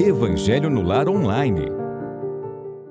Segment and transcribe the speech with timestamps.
[0.00, 1.70] Evangelho no Lar Online.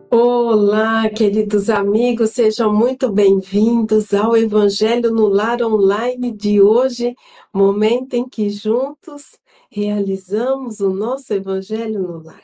[0.09, 7.13] Olá, queridos amigos, sejam muito bem-vindos ao Evangelho no Lar Online de hoje,
[7.53, 9.37] momento em que juntos
[9.69, 12.43] realizamos o nosso Evangelho no Lar.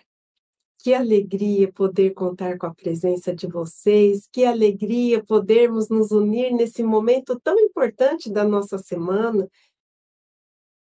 [0.81, 6.83] Que alegria poder contar com a presença de vocês, que alegria podermos nos unir nesse
[6.83, 9.47] momento tão importante da nossa semana,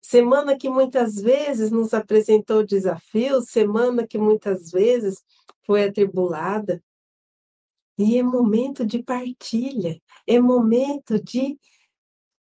[0.08, 5.20] Semana que muitas vezes nos apresentou desafios, semana que muitas vezes
[5.64, 6.80] foi atribulada.
[7.98, 11.58] E é momento de partilha, é momento de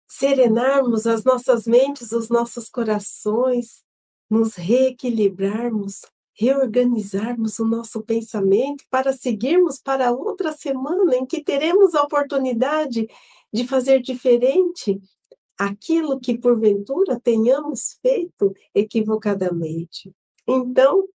[0.09, 3.84] serenarmos as nossas mentes, os nossos corações,
[4.31, 12.03] nos reequilibrarmos, reorganizarmos o nosso pensamento para seguirmos para outra semana em que teremos a
[12.03, 13.07] oportunidade
[13.53, 14.98] de fazer diferente,
[15.59, 20.15] aquilo que porventura tenhamos feito equivocadamente.
[20.47, 21.09] Então,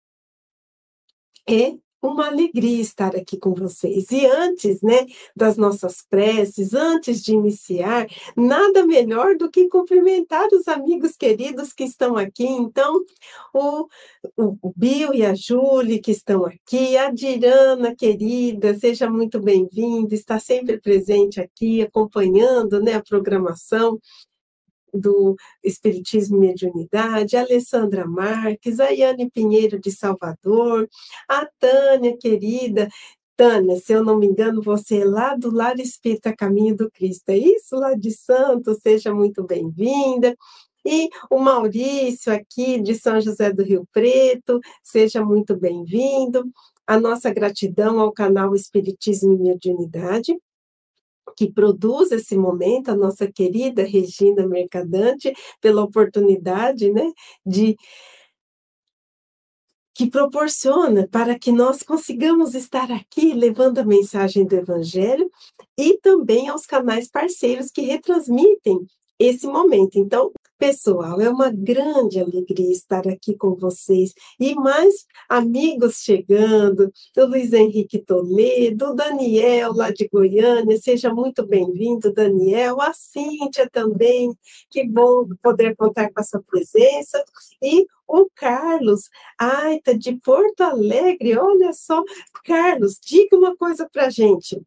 [1.48, 1.78] é
[2.08, 4.10] uma alegria estar aqui com vocês.
[4.12, 10.68] E antes, né, das nossas preces, antes de iniciar, nada melhor do que cumprimentar os
[10.68, 12.46] amigos queridos que estão aqui.
[12.46, 13.02] Então,
[13.54, 13.88] o,
[14.38, 20.40] o, Bill e a Júlia que estão aqui, a Dirana querida, seja muito bem-vinda, está
[20.40, 24.00] sempre presente aqui, acompanhando, né, a programação
[24.96, 30.88] do Espiritismo e Mediunidade, a Alessandra Marques, a Yane Pinheiro de Salvador,
[31.28, 32.88] a Tânia, querida,
[33.38, 37.30] Tânia, se eu não me engano, você é lá do Lar Espírita Caminho do Cristo,
[37.30, 37.76] é isso?
[37.76, 40.36] Lá de Santos, seja muito bem-vinda.
[40.86, 46.46] E o Maurício, aqui de São José do Rio Preto, seja muito bem-vindo.
[46.88, 50.38] A nossa gratidão ao canal Espiritismo e Mediunidade,
[51.36, 57.12] que produz esse momento, a nossa querida Regina Mercadante, pela oportunidade né,
[57.46, 57.76] de
[59.96, 65.32] que proporciona para que nós consigamos estar aqui levando a mensagem do Evangelho
[65.78, 68.86] e também aos canais parceiros que retransmitem
[69.18, 69.98] esse momento.
[69.98, 77.26] Então, Pessoal, é uma grande alegria estar aqui com vocês e mais amigos chegando, o
[77.26, 84.34] Luiz Henrique Toledo, o Daniel lá de Goiânia, seja muito bem-vindo, Daniel, a Cíntia também,
[84.70, 87.22] que bom poder contar com a sua presença,
[87.62, 92.02] e o Carlos, ai, tá de Porto Alegre, olha só,
[92.46, 94.62] Carlos, diga uma coisa para gente,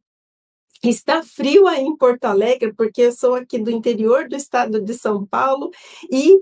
[0.83, 4.95] Está frio aí em Porto Alegre, porque eu sou aqui do interior do estado de
[4.95, 5.71] São Paulo
[6.11, 6.41] e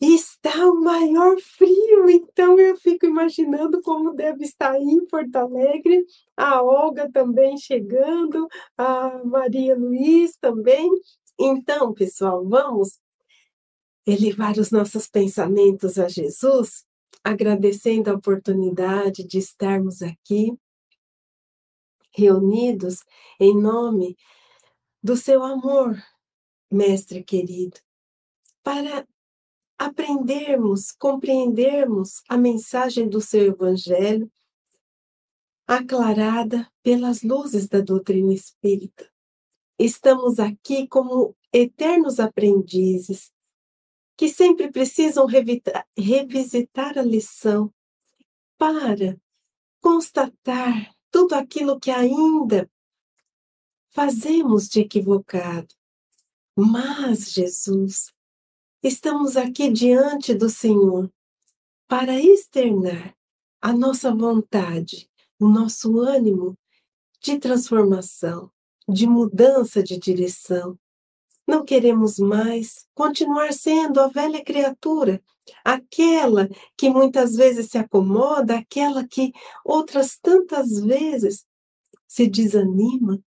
[0.00, 6.04] está o maior frio, então eu fico imaginando como deve estar aí em Porto Alegre.
[6.36, 10.90] A Olga também chegando, a Maria Luiz também.
[11.38, 12.98] Então, pessoal, vamos
[14.06, 16.84] elevar os nossos pensamentos a Jesus,
[17.22, 20.52] agradecendo a oportunidade de estarmos aqui
[22.14, 23.04] reunidos
[23.40, 24.16] em nome
[25.02, 26.02] do seu amor,
[26.70, 27.78] mestre querido,
[28.62, 29.06] para
[29.76, 34.30] aprendermos, compreendermos a mensagem do seu evangelho
[35.66, 39.10] aclarada pelas luzes da doutrina espírita.
[39.78, 43.32] Estamos aqui como eternos aprendizes
[44.16, 47.72] que sempre precisam revisitar a lição
[48.56, 49.18] para
[49.80, 52.68] constatar tudo aquilo que ainda
[53.90, 55.72] fazemos de equivocado.
[56.56, 58.12] Mas, Jesus,
[58.82, 61.08] estamos aqui diante do Senhor
[61.86, 63.16] para externar
[63.62, 65.08] a nossa vontade,
[65.38, 66.58] o nosso ânimo
[67.20, 68.50] de transformação,
[68.88, 70.76] de mudança de direção.
[71.46, 75.22] Não queremos mais continuar sendo a velha criatura
[75.64, 79.32] aquela que muitas vezes se acomoda, aquela que
[79.64, 81.44] outras tantas vezes
[82.06, 83.22] se desanima,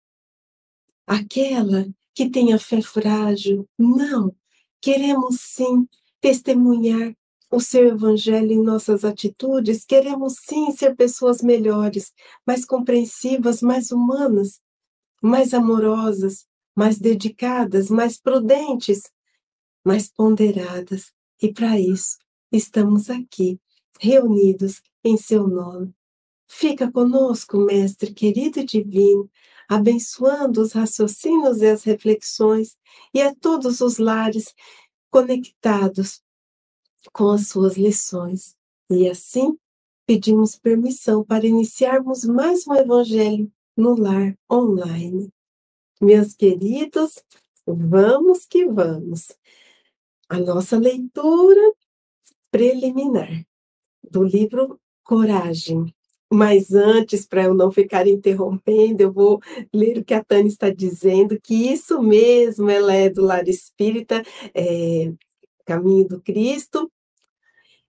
[1.06, 3.68] aquela que tem a fé frágil.
[3.78, 4.34] Não,
[4.80, 5.88] queremos sim
[6.20, 7.14] testemunhar
[7.50, 12.12] o seu evangelho em nossas atitudes, queremos sim ser pessoas melhores,
[12.46, 14.60] mais compreensivas, mais humanas,
[15.22, 19.02] mais amorosas, mais dedicadas, mais prudentes,
[19.84, 21.13] mais ponderadas.
[21.40, 22.18] E para isso,
[22.50, 23.58] estamos aqui,
[24.00, 25.94] reunidos em seu nome.
[26.46, 29.30] Fica conosco, Mestre querido e divino,
[29.68, 32.76] abençoando os raciocínios e as reflexões
[33.12, 34.54] e a todos os lares
[35.10, 36.22] conectados
[37.12, 38.56] com as suas lições.
[38.90, 39.58] E assim,
[40.06, 45.32] pedimos permissão para iniciarmos mais um Evangelho no Lar Online.
[46.00, 47.22] Meus queridos,
[47.66, 49.28] vamos que vamos.
[50.28, 51.72] A nossa leitura
[52.50, 53.44] preliminar
[54.10, 55.94] do livro coragem.
[56.32, 59.40] Mas antes, para eu não ficar interrompendo, eu vou
[59.72, 64.22] ler o que a Tânia está dizendo, que isso mesmo, ela é do lar espírita,
[64.54, 65.12] é,
[65.64, 66.90] Caminho do Cristo,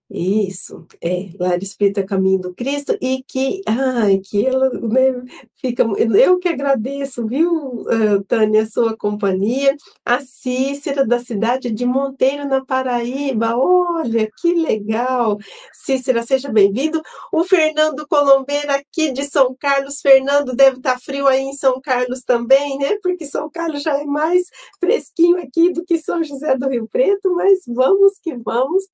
[0.08, 5.24] isso, é, Lar Espírita Caminho do Cristo, e que, ai, que ela né,
[5.60, 5.82] fica,
[6.16, 7.84] eu que agradeço, viu,
[8.28, 15.38] Tânia, a sua companhia, a Cícera, da cidade de Monteiro, na Paraíba, olha, que legal,
[15.72, 21.42] Cícera, seja bem-vindo, o Fernando Colombeira, aqui de São Carlos, Fernando, deve estar frio aí
[21.42, 24.42] em São Carlos também, né, porque São Carlos já é mais
[24.78, 28.84] fresquinho aqui do que São José do Rio Preto, mas vamos que vamos,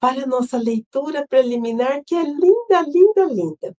[0.00, 3.76] para a nossa leitura preliminar, que é linda, linda, linda.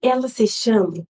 [0.00, 1.06] Ela se chama,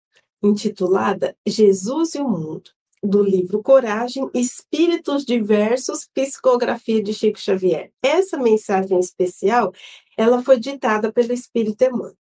[0.42, 2.70] intitulada Jesus e o Mundo,
[3.02, 7.92] do livro Coragem, Espíritos Diversos, Psicografia de Chico Xavier.
[8.02, 9.72] Essa mensagem especial,
[10.16, 12.16] ela foi ditada pelo Espírito Emmanuel.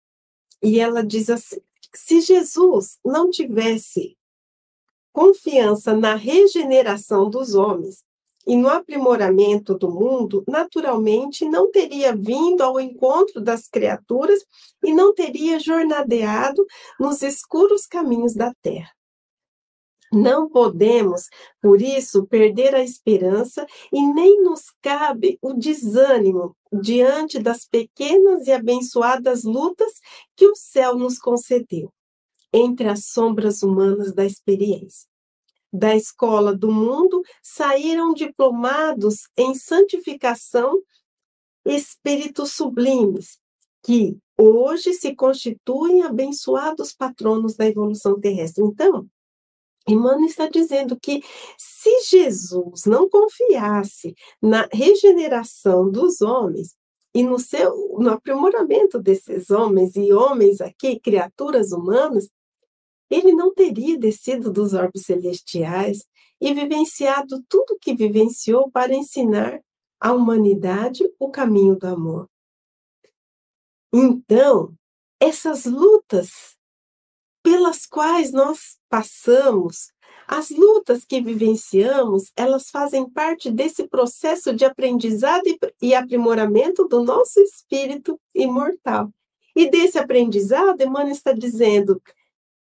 [0.62, 1.60] E ela diz assim,
[1.94, 4.16] se Jesus não tivesse
[5.12, 8.04] confiança na regeneração dos homens,
[8.46, 14.44] e no aprimoramento do mundo, naturalmente não teria vindo ao encontro das criaturas
[14.82, 16.64] e não teria jornadeado
[16.98, 18.90] nos escuros caminhos da terra.
[20.12, 21.28] Não podemos,
[21.62, 28.52] por isso, perder a esperança e nem nos cabe o desânimo diante das pequenas e
[28.52, 29.92] abençoadas lutas
[30.34, 31.92] que o céu nos concedeu
[32.52, 35.09] entre as sombras humanas da experiência
[35.72, 40.82] da escola do mundo saíram diplomados em santificação
[41.64, 43.38] espíritos sublimes,
[43.82, 48.64] que hoje se constituem abençoados patronos da evolução terrestre.
[48.64, 49.06] Então,
[49.86, 51.22] Emmanuel está dizendo que
[51.58, 56.76] se Jesus não confiasse na regeneração dos homens
[57.14, 62.28] e no seu no aprimoramento desses homens e homens aqui, criaturas humanas,
[63.10, 66.06] ele não teria descido dos orbes celestiais
[66.40, 69.60] e vivenciado tudo o que vivenciou para ensinar
[70.00, 72.28] à humanidade o caminho do amor.
[73.92, 74.72] Então,
[75.18, 76.56] essas lutas
[77.42, 79.92] pelas quais nós passamos,
[80.26, 85.42] as lutas que vivenciamos, elas fazem parte desse processo de aprendizado
[85.82, 89.10] e aprimoramento do nosso espírito imortal.
[89.56, 92.00] E desse aprendizado, Emmanuel está dizendo,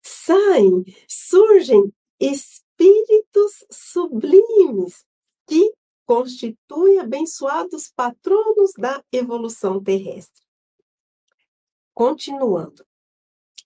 [0.02, 5.04] saem, surgem espíritos sublimes
[5.46, 5.72] que
[6.04, 10.42] constituem abençoados patronos da evolução terrestre.
[11.94, 12.84] Continuando,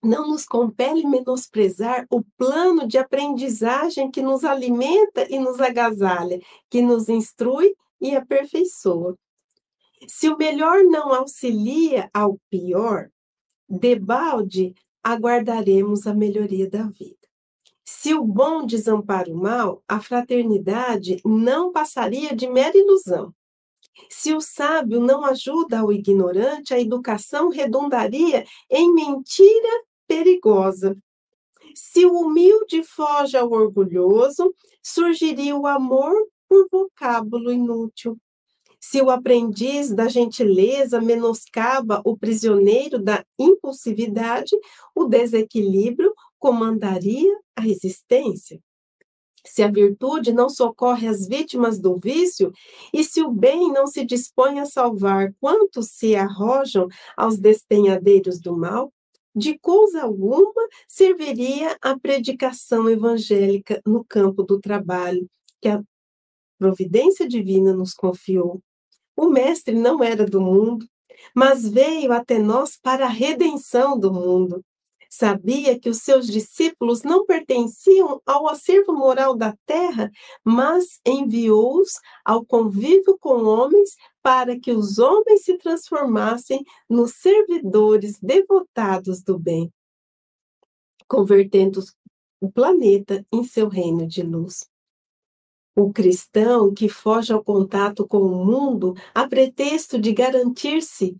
[0.03, 6.41] não nos compele menosprezar o plano de aprendizagem que nos alimenta e nos agasalha,
[6.71, 9.17] que nos instrui e aperfeiçoa.
[10.07, 13.11] Se o melhor não auxilia ao pior,
[13.69, 14.75] debalde
[15.07, 17.15] aguardaremos a melhoria da vida.
[17.85, 23.33] Se o bom desampara o mal, a fraternidade não passaria de mera ilusão.
[24.11, 30.97] Se o sábio não ajuda ao ignorante, a educação redundaria em mentira perigosa.
[31.73, 36.15] Se o humilde foge ao orgulhoso, surgiria o amor
[36.49, 38.19] por vocábulo inútil.
[38.89, 44.57] Se o aprendiz da gentileza menoscaba o prisioneiro da impulsividade,
[44.95, 48.61] o desequilíbrio comandaria a existência.
[49.45, 52.53] Se a virtude não socorre as vítimas do vício,
[52.95, 58.57] e se o bem não se dispõe a salvar quantos se arrojam aos despenhadeiros do
[58.57, 58.93] mal,
[59.35, 65.29] de coisa alguma serviria a predicação evangélica no campo do trabalho
[65.61, 65.83] que a
[66.57, 68.63] providência divina nos confiou.
[69.17, 70.87] O Mestre não era do mundo,
[71.35, 74.63] mas veio até nós para a redenção do mundo.
[75.09, 80.11] Sabia que os seus discípulos não pertenciam ao acervo moral da terra,
[80.45, 81.95] mas enviou-os
[82.25, 89.73] ao convívio com homens para que os homens se transformassem nos servidores devotados do bem,
[91.09, 91.81] convertendo
[92.41, 94.67] o planeta em seu reino de luz.
[95.79, 101.15] O cristão que foge ao contato com o mundo a pretexto de garantir-se.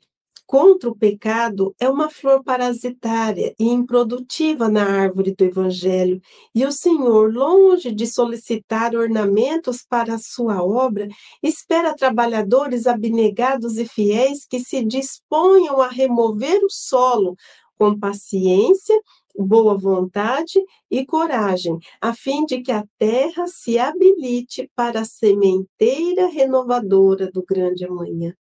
[0.47, 6.23] Contra o pecado é uma flor parasitária e improdutiva na árvore do Evangelho,
[6.55, 11.07] e o Senhor, longe de solicitar ornamentos para a sua obra,
[11.43, 17.37] espera trabalhadores abnegados e fiéis que se disponham a remover o solo.
[17.77, 18.99] Com paciência
[19.39, 20.59] boa vontade
[20.91, 27.43] e coragem, a fim de que a terra se habilite para a sementeira renovadora do
[27.43, 28.35] grande amanhã.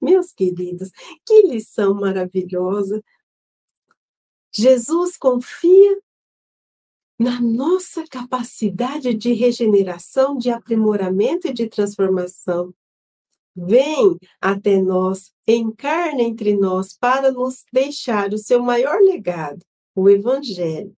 [0.00, 0.90] Meus queridos,
[1.24, 3.02] que lição maravilhosa!
[4.54, 5.98] Jesus confia
[7.18, 12.74] na nossa capacidade de regeneração, de aprimoramento e de transformação.
[13.54, 20.96] Vem até nós, encarna entre nós para nos deixar o seu maior legado, o Evangelho,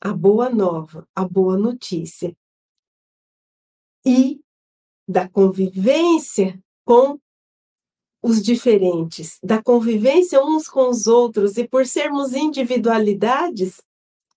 [0.00, 2.36] a boa nova, a boa notícia.
[4.04, 4.40] E
[5.06, 7.18] da convivência com
[8.22, 13.82] os diferentes, da convivência uns com os outros, e por sermos individualidades,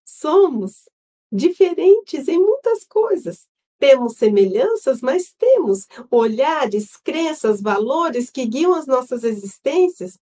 [0.04, 0.90] somos
[1.32, 3.48] diferentes em muitas coisas.
[3.78, 10.18] Temos semelhanças, mas temos olhares, crenças, valores que guiam as nossas existências.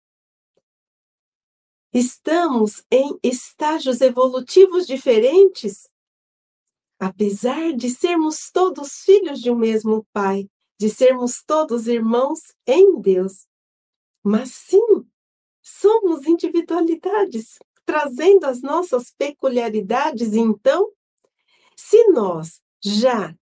[1.93, 5.89] Estamos em estágios evolutivos diferentes.
[6.99, 13.47] Apesar de sermos todos filhos de um mesmo Pai, de sermos todos irmãos em Deus.
[14.23, 15.07] Mas sim,
[15.63, 20.35] somos individualidades trazendo as nossas peculiaridades.
[20.35, 20.93] Então,
[21.75, 23.35] se nós já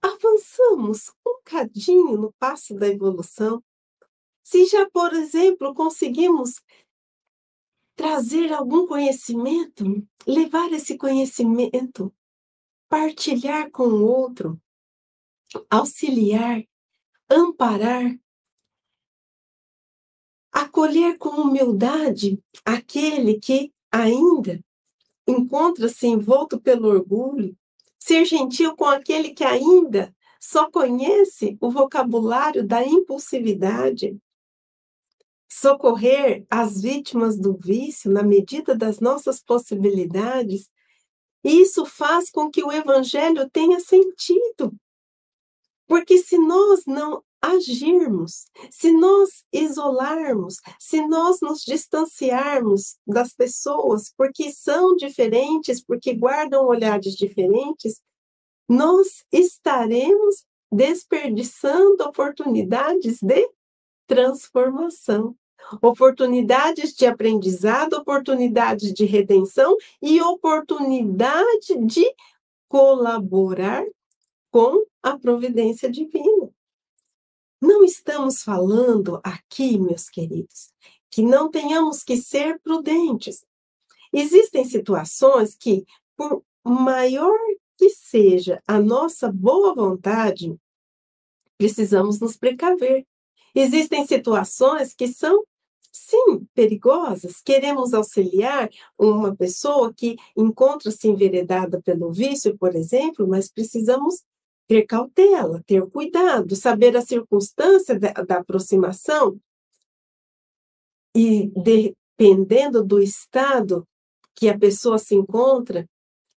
[0.00, 3.62] avançamos um cadinho no passo da evolução,
[4.44, 6.60] se já, por exemplo, conseguimos
[7.96, 9.84] trazer algum conhecimento,
[10.26, 12.12] levar esse conhecimento,
[12.88, 14.60] partilhar com o outro,
[15.70, 16.64] auxiliar,
[17.30, 18.18] amparar,
[20.52, 24.64] acolher com humildade aquele que ainda
[25.26, 27.56] encontra-se envolto pelo orgulho,
[27.98, 34.20] ser gentil com aquele que ainda só conhece o vocabulário da impulsividade,
[35.54, 40.68] socorrer as vítimas do vício na medida das nossas possibilidades,
[41.44, 44.74] isso faz com que o evangelho tenha sentido.
[45.86, 54.50] Porque se nós não agirmos, se nós isolarmos, se nós nos distanciarmos das pessoas porque
[54.50, 58.02] são diferentes, porque guardam olhares diferentes,
[58.68, 63.48] nós estaremos desperdiçando oportunidades de
[64.08, 65.36] transformação,
[65.80, 72.04] oportunidades de aprendizado, oportunidades de redenção e oportunidade de
[72.68, 73.84] colaborar
[74.50, 76.50] com a providência divina.
[77.60, 80.72] Não estamos falando aqui, meus queridos,
[81.10, 83.44] que não tenhamos que ser prudentes.
[84.12, 85.84] Existem situações que,
[86.16, 87.38] por maior
[87.76, 90.56] que seja a nossa boa vontade,
[91.58, 93.06] precisamos nos precaver.
[93.54, 95.44] Existem situações que são,
[95.94, 97.40] sim, perigosas.
[97.40, 104.24] Queremos auxiliar uma pessoa que encontra-se enveredada pelo vício, por exemplo, mas precisamos
[104.66, 109.38] ter cautela, ter cuidado, saber a circunstância da, da aproximação
[111.14, 113.86] e dependendo do estado
[114.34, 115.88] que a pessoa se encontra,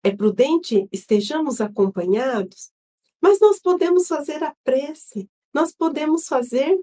[0.04, 2.72] é prudente estejamos acompanhados,
[3.22, 6.78] mas nós podemos fazer a prece, nós podemos fazer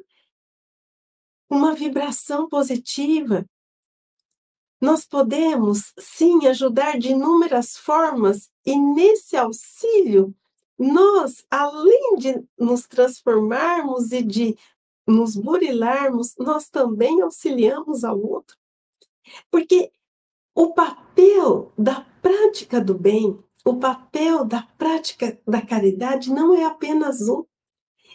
[1.53, 3.45] uma vibração positiva.
[4.81, 10.35] Nós podemos, sim, ajudar de inúmeras formas, e nesse auxílio
[10.79, 14.57] nós, além de nos transformarmos e de
[15.07, 18.57] nos burilarmos, nós também auxiliamos ao outro.
[19.51, 19.93] Porque
[20.55, 27.29] o papel da prática do bem, o papel da prática da caridade não é apenas
[27.29, 27.45] um.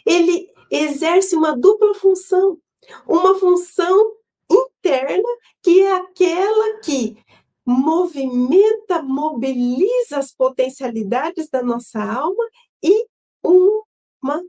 [0.04, 2.60] Ele exerce uma dupla função.
[3.06, 4.16] Uma função
[4.50, 5.28] interna,
[5.62, 7.22] que é aquela que
[7.66, 12.42] movimenta, mobiliza as potencialidades da nossa alma
[12.82, 13.06] e
[13.42, 14.42] uma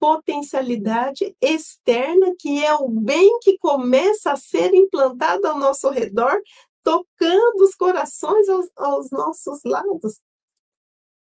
[0.00, 6.40] potencialidade externa, que é o bem que começa a ser implantado ao nosso redor,
[6.82, 10.20] tocando os corações aos, aos nossos lados.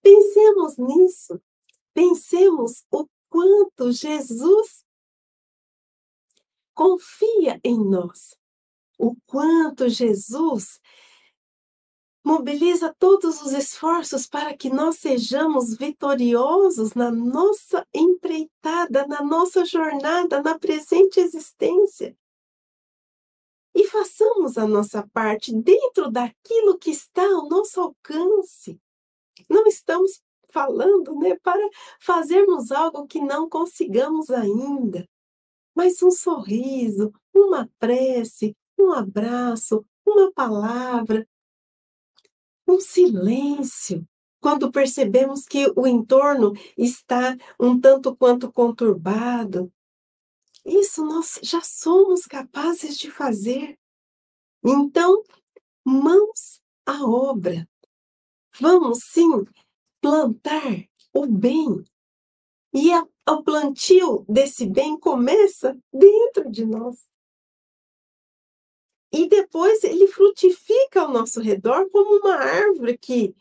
[0.02, 1.40] Pensemos nisso.
[1.94, 4.85] Pensemos o quanto Jesus
[6.75, 8.37] confia em nós,
[8.99, 10.81] o quanto Jesus
[12.25, 20.41] mobiliza todos os esforços para que nós sejamos vitoriosos na nossa empreitada, na nossa jornada,
[20.41, 22.17] na presente existência.
[23.75, 28.81] E façamos a nossa parte dentro daquilo que está ao nosso alcance.
[29.49, 31.67] Não estamos falando né, para
[31.99, 35.09] fazermos algo que não consigamos ainda,
[35.75, 41.26] mas um sorriso, uma prece, um abraço, uma palavra,
[42.67, 44.07] um silêncio.
[44.41, 49.73] Quando percebemos que o entorno está um tanto quanto conturbado,
[50.64, 53.79] Isso nós já somos capazes de fazer.
[54.64, 55.23] Então,
[55.85, 57.69] mãos à obra.
[58.61, 59.45] Vamos sim
[60.00, 61.85] plantar o bem.
[62.75, 67.07] E a, o plantio desse bem começa dentro de nós.
[69.12, 73.35] E depois ele frutifica ao nosso redor como uma árvore que,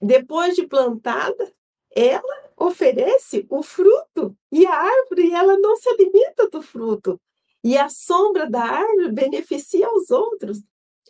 [0.00, 1.52] depois de plantada,
[1.90, 4.36] ela oferece o fruto.
[4.52, 7.20] E a árvore, ela não se alimenta do fruto.
[7.64, 10.62] E a sombra da árvore beneficia os outros.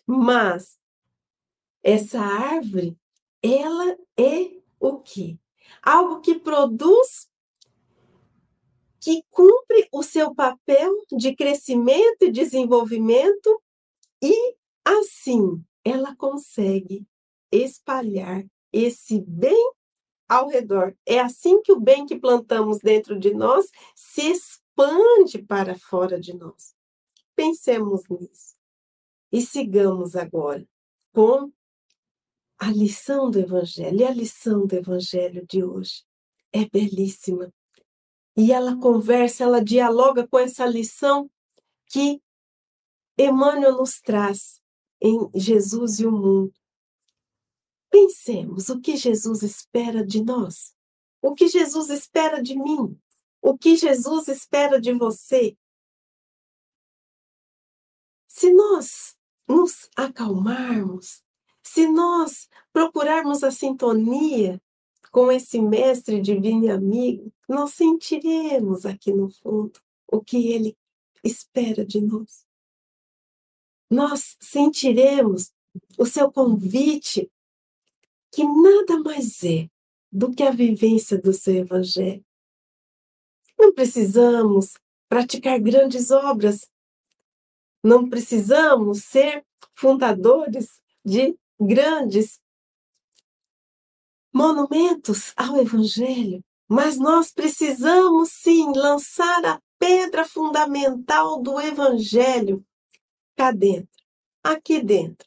[0.06, 0.78] Mas
[1.82, 2.96] essa árvore,
[3.42, 5.38] ela é o quê?
[5.82, 7.27] Algo que produz,
[9.00, 13.62] que cumpre o seu papel de crescimento e desenvolvimento
[14.22, 17.06] e assim ela consegue
[17.52, 19.72] espalhar esse bem
[20.28, 20.94] ao redor.
[21.06, 26.34] É assim que o bem que plantamos dentro de nós se expande para fora de
[26.34, 26.74] nós.
[27.34, 28.56] Pensemos nisso.
[29.32, 30.66] E sigamos agora
[31.12, 31.50] com
[32.58, 34.00] a lição do Evangelho.
[34.00, 36.04] E a lição do Evangelho de hoje
[36.52, 37.52] é belíssima.
[38.38, 41.28] E ela conversa, ela dialoga com essa lição
[41.86, 42.22] que
[43.18, 44.62] Emmanuel nos traz
[45.02, 46.54] em Jesus e o mundo.
[47.90, 50.72] Pensemos o que Jesus espera de nós,
[51.20, 52.96] o que Jesus espera de mim,
[53.42, 55.58] o que Jesus espera de você.
[58.28, 59.16] Se nós
[59.48, 61.24] nos acalmarmos,
[61.60, 64.62] se nós procurarmos a sintonia
[65.10, 70.76] com esse mestre divino e amigo, nós sentiremos aqui no fundo o que ele
[71.24, 72.48] espera de nós
[73.90, 75.52] nós sentiremos
[75.96, 77.30] o seu convite,
[78.30, 79.68] que nada mais é
[80.12, 82.24] do que a vivência do seu evangelho.
[83.58, 84.74] Não precisamos
[85.08, 86.70] praticar grandes obras,
[87.82, 92.40] não precisamos ser fundadores de grandes
[94.38, 102.64] monumentos ao Evangelho, mas nós precisamos sim lançar a pedra fundamental do Evangelho,
[103.36, 103.88] cá dentro,
[104.40, 105.26] aqui dentro,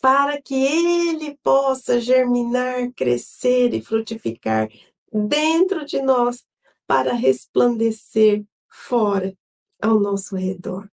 [0.00, 4.70] para que ele possa germinar, crescer e frutificar
[5.12, 6.42] dentro de nós,
[6.86, 9.36] para resplandecer fora
[9.82, 10.88] ao nosso redor.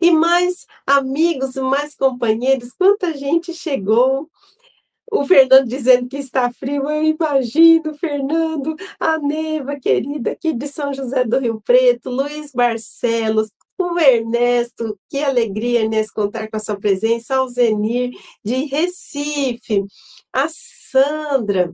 [0.00, 4.30] E mais amigos, mais companheiros, quanta gente chegou
[5.10, 10.92] o Fernando dizendo que está frio, eu imagino, Fernando, a Neva querida aqui de São
[10.92, 16.76] José do Rio Preto, Luiz Barcelos, o Ernesto, que alegria, Ernesto, contar com a sua
[16.78, 18.10] presença, ao Zenir,
[18.44, 19.84] de Recife,
[20.32, 21.72] a Sandra,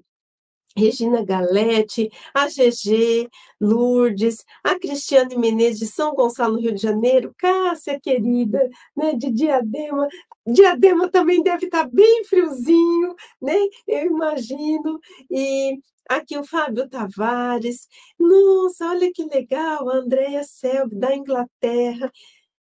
[0.77, 3.29] Regina Galete, a GG,
[3.61, 10.09] Lourdes, a Cristiane Menezes de São Gonçalo, Rio de Janeiro, Cássia querida, né, de Diadema.
[10.47, 13.57] Diadema também deve estar bem friozinho, né?
[13.87, 15.01] Eu imagino.
[15.31, 17.89] E Aqui o Fábio Tavares.
[18.19, 22.13] Nossa, olha que legal, a Andréia Selby, da Inglaterra.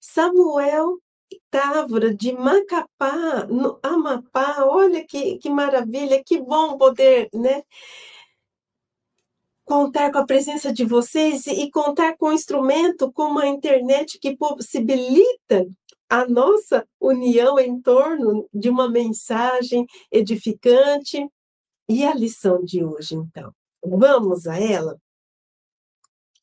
[0.00, 0.98] Samuel
[1.50, 4.64] Távora, de Macapá, no Amapá.
[4.64, 7.62] Olha que, que maravilha, que bom poder, né?
[9.64, 14.36] Contar com a presença de vocês e contar com um instrumento como a internet que
[14.36, 15.66] possibilita
[16.08, 21.28] a nossa união em torno de uma mensagem edificante,
[21.88, 23.52] e a lição de hoje, então?
[23.84, 24.98] Vamos a ela?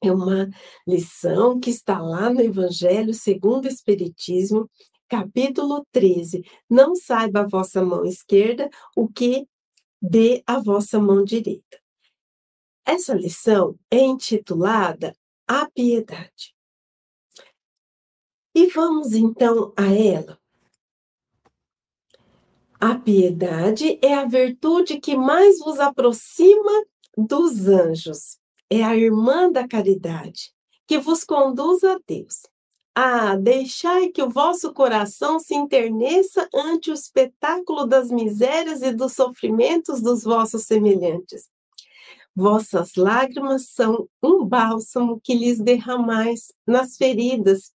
[0.03, 0.49] É uma
[0.85, 4.69] lição que está lá no Evangelho segundo o Espiritismo,
[5.07, 6.43] capítulo 13.
[6.69, 9.47] Não saiba a vossa mão esquerda o que
[10.01, 11.81] dê a vossa mão direita.
[12.85, 15.15] Essa lição é intitulada
[15.47, 16.53] A Piedade.
[18.53, 20.37] E vamos então a ela.
[22.77, 26.85] A piedade é a virtude que mais vos aproxima
[27.17, 28.42] dos anjos.
[28.75, 30.51] É a irmã da caridade,
[30.87, 32.41] que vos conduz a Deus.
[32.95, 39.13] Ah, deixai que o vosso coração se enterneça ante o espetáculo das misérias e dos
[39.13, 41.47] sofrimentos dos vossos semelhantes.
[42.35, 47.71] Vossas lágrimas são um bálsamo que lhes derramais nas feridas.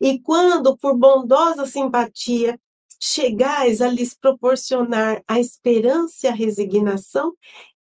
[0.00, 2.56] E quando, por bondosa simpatia,
[3.00, 7.34] chegais a lhes proporcionar a esperança e a resignação,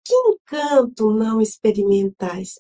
[0.04, 2.60] que encanto não experimentais?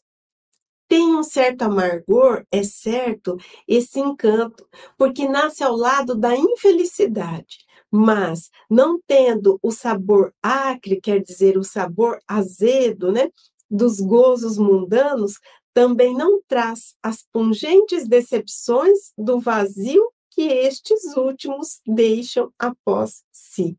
[0.88, 8.50] Tem um certo amargor, é certo, esse encanto, porque nasce ao lado da infelicidade, mas
[8.70, 13.30] não tendo o sabor acre, quer dizer, o sabor azedo, né?
[13.70, 15.40] Dos gozos mundanos,
[15.74, 23.78] também não traz as pungentes decepções do vazio que estes últimos deixam após si.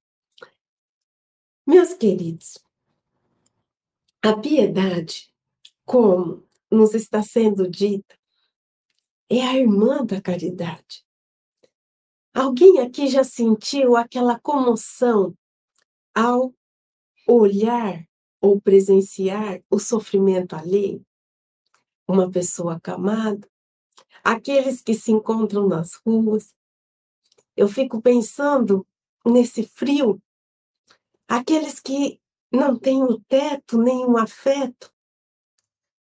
[1.66, 2.59] Meus queridos,
[4.24, 5.28] a piedade,
[5.85, 8.16] como nos está sendo dita,
[9.28, 11.04] é a irmã da caridade.
[12.32, 15.37] Alguém aqui já sentiu aquela comoção
[16.14, 16.54] ao
[17.26, 18.06] olhar
[18.40, 21.04] ou presenciar o sofrimento alheio?
[22.06, 23.50] Uma pessoa acamada?
[24.22, 26.54] Aqueles que se encontram nas ruas?
[27.56, 28.87] Eu fico pensando
[29.26, 30.22] nesse frio
[31.28, 32.21] aqueles que
[32.53, 34.93] não têm o teto nem o afeto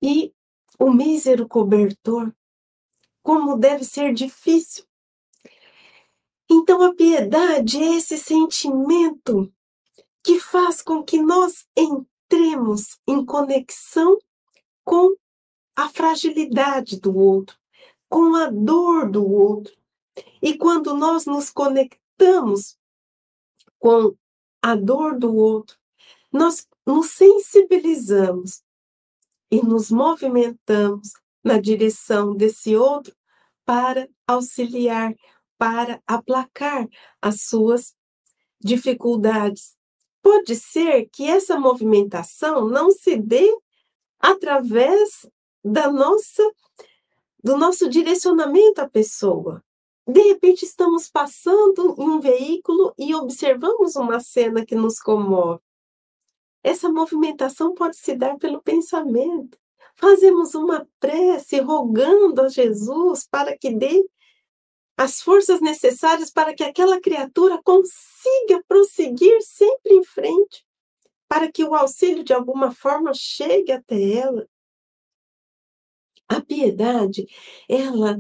[0.01, 0.33] e
[0.79, 2.33] o mísero cobertor,
[3.21, 4.85] como deve ser difícil.
[6.49, 9.53] Então, a piedade é esse sentimento
[10.23, 14.17] que faz com que nós entremos em conexão
[14.83, 15.15] com
[15.75, 17.57] a fragilidade do outro,
[18.09, 19.77] com a dor do outro.
[20.41, 22.77] E quando nós nos conectamos
[23.77, 24.15] com
[24.61, 25.78] a dor do outro,
[26.31, 28.63] nós nos sensibilizamos
[29.51, 31.13] e nos movimentamos
[31.43, 33.15] na direção desse outro
[33.65, 35.13] para auxiliar,
[35.57, 36.87] para aplacar
[37.21, 37.95] as suas
[38.59, 39.75] dificuldades.
[40.21, 43.49] Pode ser que essa movimentação não se dê
[44.19, 45.25] através
[45.63, 46.43] da nossa
[47.41, 49.63] do nosso direcionamento à pessoa,
[50.11, 55.61] de repente, estamos passando em um veículo e observamos uma cena que nos comove.
[56.63, 59.57] Essa movimentação pode se dar pelo pensamento.
[59.95, 64.05] Fazemos uma prece rogando a Jesus para que dê
[64.97, 70.65] as forças necessárias para que aquela criatura consiga prosseguir sempre em frente,
[71.27, 74.45] para que o auxílio de alguma forma chegue até ela.
[76.27, 77.25] A piedade,
[77.67, 78.17] ela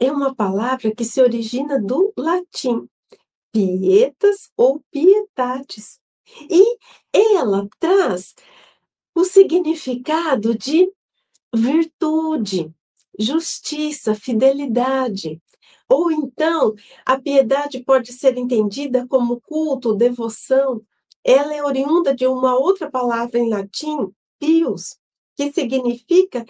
[0.00, 2.88] é uma palavra que se origina do latim
[3.52, 6.00] pietas ou pietatis.
[6.50, 6.78] E
[7.12, 8.34] ela traz
[9.14, 10.90] o significado de
[11.54, 12.72] virtude,
[13.18, 15.40] justiça, fidelidade.
[15.88, 20.82] Ou então, a piedade pode ser entendida como culto, devoção.
[21.22, 24.98] Ela é oriunda de uma outra palavra em latim, pius,
[25.36, 26.44] que significa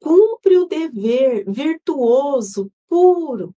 [0.00, 3.54] cumpre o dever, virtuoso, puro.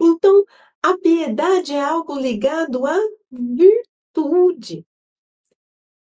[0.00, 0.44] Então,
[0.82, 2.98] a piedade é algo ligado à
[3.30, 3.87] virtude.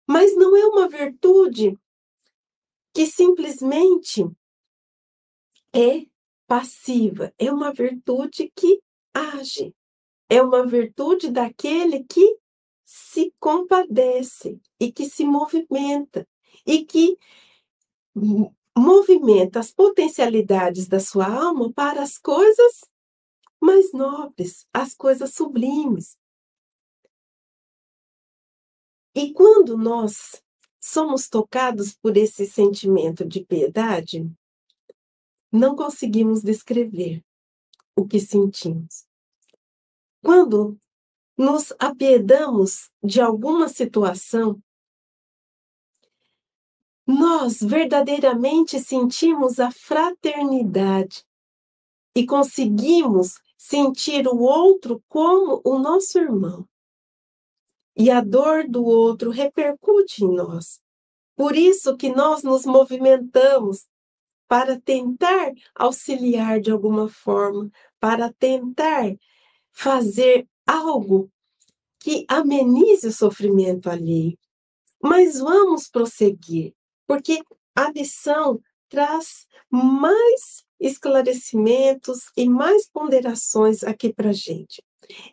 [0.07, 1.79] Mas não é uma virtude
[2.93, 4.25] que simplesmente
[5.73, 6.07] é
[6.47, 8.81] passiva, é uma virtude que
[9.13, 9.75] age,
[10.29, 12.39] é uma virtude daquele que
[12.85, 16.27] se compadece e que se movimenta
[16.65, 17.19] e que
[18.77, 22.85] movimenta as potencialidades da sua alma para as coisas
[23.61, 26.17] mais nobres, as coisas sublimes.
[29.17, 30.43] E quando nós
[30.79, 34.31] somos tocados por esse sentimento de piedade,
[35.51, 37.25] não conseguimos descrever
[37.97, 39.07] o que sentimos.
[40.23, 40.79] Quando
[41.35, 44.63] nos apiedamos de alguma situação,
[47.07, 51.25] nós verdadeiramente sentimos a fraternidade
[52.15, 56.69] e conseguimos sentir o outro como o nosso irmão.
[57.97, 60.81] E a dor do outro repercute em nós.
[61.35, 63.87] Por isso que nós nos movimentamos
[64.49, 69.15] para tentar auxiliar de alguma forma, para tentar
[69.73, 71.31] fazer algo
[71.99, 74.39] que amenize o sofrimento alheio.
[75.03, 76.75] Mas vamos prosseguir
[77.07, 77.43] porque
[77.75, 84.83] a lição traz mais esclarecimentos e mais ponderações aqui para gente.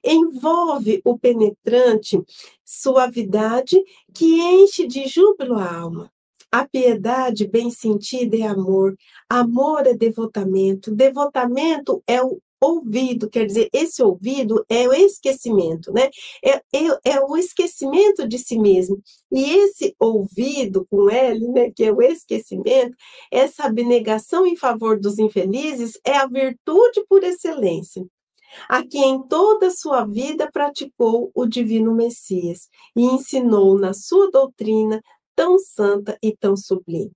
[0.03, 2.21] Envolve o penetrante
[2.65, 3.81] suavidade
[4.13, 6.11] que enche de júbilo a alma.
[6.51, 8.95] A piedade bem sentida é amor,
[9.27, 16.09] amor é devotamento, devotamento é o ouvido, quer dizer, esse ouvido é o esquecimento, né?
[16.43, 19.01] É, é, é, o esquecimento de si mesmo.
[19.31, 22.95] E esse ouvido com L, né, que é o esquecimento,
[23.31, 28.05] essa abnegação em favor dos infelizes é a virtude por excelência.
[28.67, 35.01] A quem toda a sua vida praticou o divino Messias e ensinou na sua doutrina
[35.35, 37.11] tão santa e tão sublime.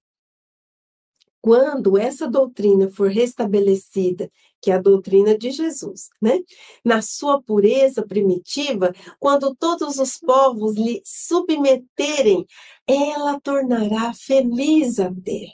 [1.42, 4.30] Quando essa doutrina for restabelecida
[4.62, 6.40] que é a doutrina de Jesus, né?
[6.84, 12.46] Na sua pureza primitiva, quando todos os povos lhe submeterem,
[12.88, 15.52] ela tornará feliz a ter.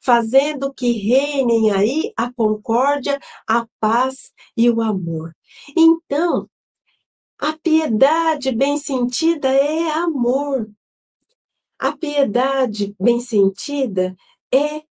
[0.00, 5.34] Fazendo que reinem aí a concórdia, a paz e o amor.
[5.76, 6.48] Então,
[7.38, 10.68] a piedade bem sentida é amor.
[11.78, 14.16] A piedade bem sentida
[14.52, 14.82] é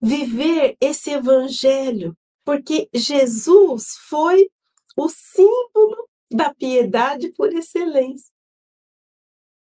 [0.00, 4.50] viver esse evangelho, porque Jesus foi
[4.96, 8.32] o símbolo da piedade por excelência.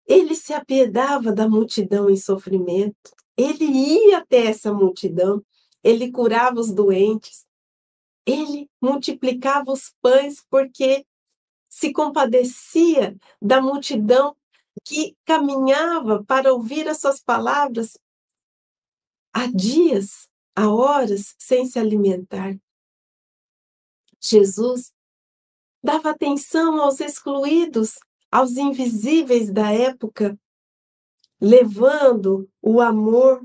[0.07, 5.43] Ele se apiedava da multidão em sofrimento, ele ia até essa multidão,
[5.83, 7.45] ele curava os doentes,
[8.25, 11.05] ele multiplicava os pães porque
[11.69, 14.35] se compadecia da multidão
[14.83, 17.97] que caminhava para ouvir as suas palavras
[19.33, 22.57] há dias, há horas, sem se alimentar.
[24.19, 24.93] Jesus
[25.83, 27.97] dava atenção aos excluídos,
[28.31, 30.37] aos invisíveis da época,
[31.41, 33.43] levando o amor,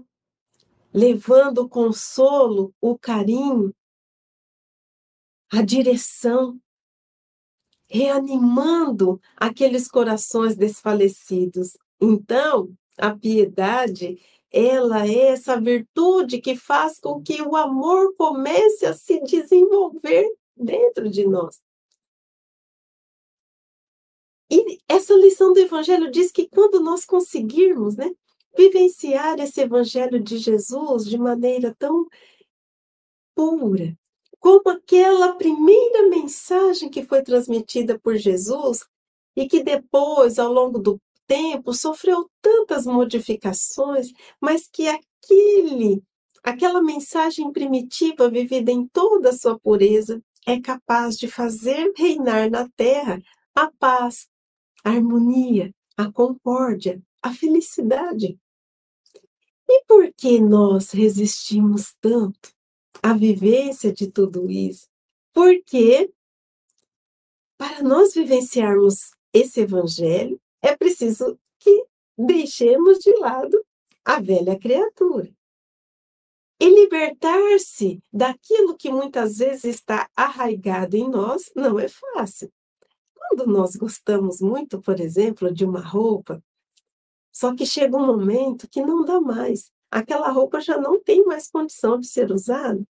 [0.93, 3.75] levando o consolo, o carinho,
[5.51, 6.61] a direção,
[7.89, 11.77] reanimando aqueles corações desfalecidos.
[11.99, 18.93] Então, a piedade, ela é essa virtude que faz com que o amor comece a
[18.93, 21.61] se desenvolver dentro de nós.
[24.51, 28.11] E essa lição do Evangelho diz que quando nós conseguirmos né,
[28.57, 32.07] vivenciar esse Evangelho de Jesus de maneira tão
[33.35, 33.97] pura,
[34.39, 38.85] como aquela primeira mensagem que foi transmitida por Jesus
[39.35, 46.03] e que depois, ao longo do tempo, sofreu tantas modificações, mas que aquele,
[46.43, 52.69] aquela mensagem primitiva vivida em toda a sua pureza é capaz de fazer reinar na
[52.77, 53.21] terra
[53.55, 54.29] a paz,
[54.87, 58.39] a harmonia, a concórdia, a felicidade.
[59.69, 62.55] E por que nós resistimos tanto
[63.03, 64.87] à vivência de tudo isso?
[65.33, 66.09] Porque
[67.59, 71.85] para nós vivenciarmos esse evangelho, é preciso que
[72.17, 73.61] deixemos de lado
[74.05, 75.35] a velha criatura.
[76.61, 82.53] E libertar-se daquilo que muitas vezes está arraigado em nós não é fácil.
[83.17, 86.43] Quando nós gostamos muito, por exemplo, de uma roupa,
[87.33, 89.73] só que chega um momento que não dá mais.
[89.91, 92.87] Aquela roupa já não tem mais condição de ser usada.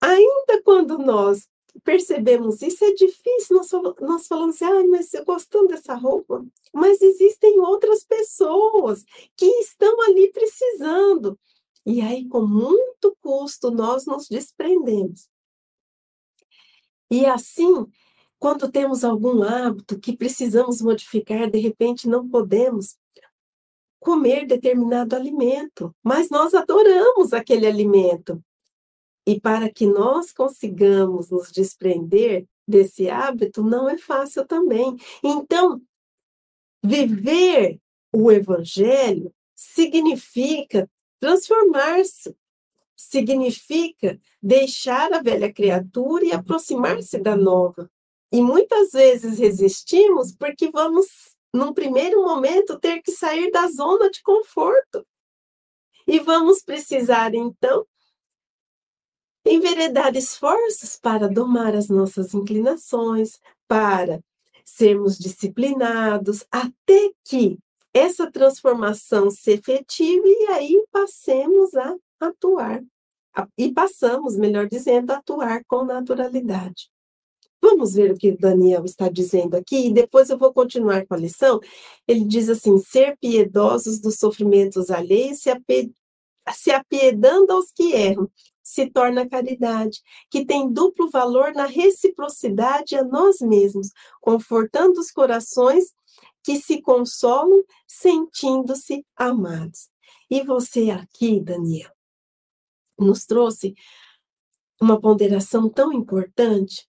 [0.00, 1.48] Ainda quando nós
[1.84, 7.00] percebemos isso, é difícil, nós, nós falamos assim, ah, mas eu gostando dessa roupa, mas
[7.00, 9.04] existem outras pessoas
[9.36, 11.38] que estão ali precisando.
[11.86, 15.28] E aí, com muito custo, nós nos desprendemos.
[17.10, 17.86] E assim,
[18.38, 22.96] quando temos algum hábito que precisamos modificar, de repente não podemos
[23.98, 28.42] comer determinado alimento, mas nós adoramos aquele alimento.
[29.26, 34.96] E para que nós consigamos nos desprender desse hábito, não é fácil também.
[35.22, 35.82] Então,
[36.82, 37.80] viver
[38.12, 40.88] o evangelho significa
[41.20, 42.34] transformar-se,
[42.96, 47.90] significa deixar a velha criatura e aproximar-se da nova.
[48.30, 51.06] E muitas vezes resistimos porque vamos,
[51.52, 55.06] num primeiro momento, ter que sair da zona de conforto.
[56.06, 57.86] E vamos precisar, então,
[59.44, 64.20] enveredar esforços para domar as nossas inclinações, para
[64.64, 67.58] sermos disciplinados, até que
[67.92, 72.82] essa transformação se efetive e aí passemos a atuar.
[73.56, 76.90] E passamos, melhor dizendo, a atuar com naturalidade.
[77.60, 81.18] Vamos ver o que Daniel está dizendo aqui e depois eu vou continuar com a
[81.18, 81.60] lição.
[82.06, 85.92] Ele diz assim: ser piedosos dos sofrimentos alheios, se, ape...
[86.52, 88.30] se apiedando aos que erram,
[88.62, 93.90] se torna caridade, que tem duplo valor na reciprocidade a nós mesmos,
[94.20, 95.92] confortando os corações
[96.42, 99.88] que se consolam sentindo-se amados.
[100.30, 101.90] E você aqui, Daniel,
[102.98, 103.74] nos trouxe
[104.80, 106.87] uma ponderação tão importante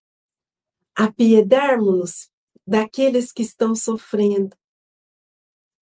[1.00, 2.30] apiedarmos-nos
[2.66, 4.54] daqueles que estão sofrendo,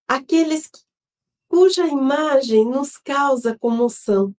[0.07, 0.71] aqueles
[1.49, 4.33] cuja imagem nos causa comoção,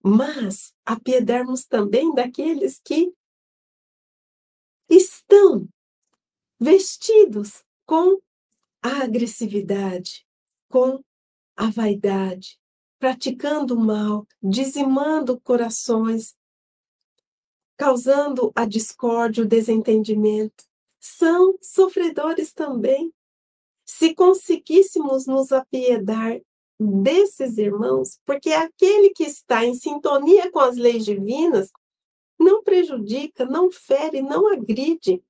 [0.00, 3.12] mas apiedarmos também daqueles que
[4.88, 5.68] estão
[6.60, 8.20] vestidos com
[8.80, 10.24] a agressividade,
[10.68, 11.02] com
[11.56, 12.60] a vaidade,
[13.00, 16.36] praticando o mal, dizimando corações,
[17.76, 20.64] causando a discórdia, o desentendimento.
[21.00, 23.12] São sofredores também.
[23.84, 26.40] Se conseguíssemos nos apiedar
[26.78, 31.70] desses irmãos, porque aquele que está em sintonia com as leis divinas
[32.38, 35.22] não prejudica, não fere, não agride,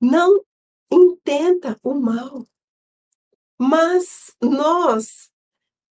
[0.00, 0.44] não
[0.90, 2.46] intenta o mal.
[3.58, 5.30] Mas nós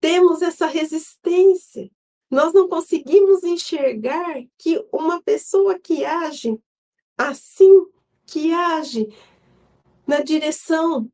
[0.00, 1.90] temos essa resistência.
[2.32, 6.58] Nós não conseguimos enxergar que uma pessoa que age
[7.16, 7.86] assim,
[8.24, 9.14] que age
[10.06, 11.12] na direção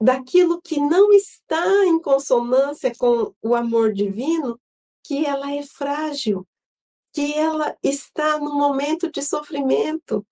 [0.00, 4.56] daquilo que não está em consonância com o amor divino,
[5.02, 6.46] que ela é frágil,
[7.12, 10.24] que ela está no momento de sofrimento.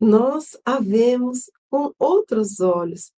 [0.00, 3.12] Nós a vemos com outros olhos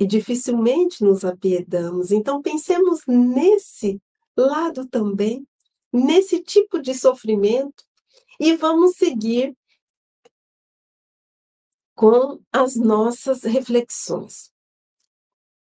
[0.00, 2.10] e dificilmente nos apiedamos.
[2.10, 4.00] Então, pensemos nesse
[4.34, 5.46] lado também,
[5.96, 7.84] nesse tipo de sofrimento,
[8.40, 9.56] e vamos seguir
[11.94, 14.52] com as nossas reflexões.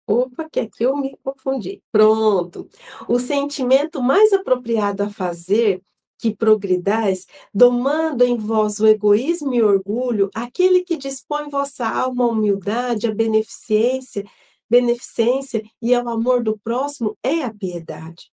[0.07, 1.81] Opa, que aqui eu me confundi.
[1.91, 2.67] Pronto.
[3.07, 5.81] O sentimento mais apropriado a fazer
[6.17, 12.27] que progridais, domando em vós o egoísmo e orgulho, aquele que dispõe vossa alma à
[12.27, 14.25] humildade, à beneficência,
[14.69, 18.32] beneficência e ao amor do próximo, é a piedade.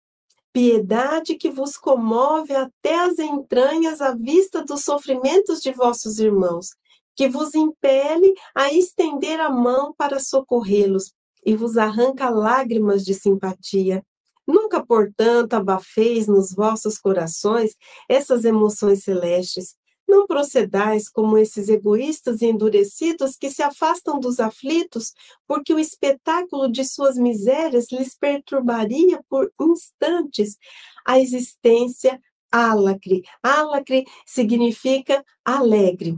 [0.58, 6.70] Piedade que vos comove até as entranhas à vista dos sofrimentos de vossos irmãos,
[7.16, 11.14] que vos impele a estender a mão para socorrê-los,
[11.46, 14.04] e vos arranca lágrimas de simpatia.
[14.48, 17.76] Nunca, portanto, abafeis nos vossos corações
[18.10, 19.76] essas emoções celestes.
[20.08, 25.14] Não procedais como esses egoístas e endurecidos que se afastam dos aflitos,
[25.46, 30.58] porque o espetáculo de suas misérias lhes perturbaria por instantes
[31.06, 33.24] a existência álacre.
[33.44, 36.18] Álacre significa alegre.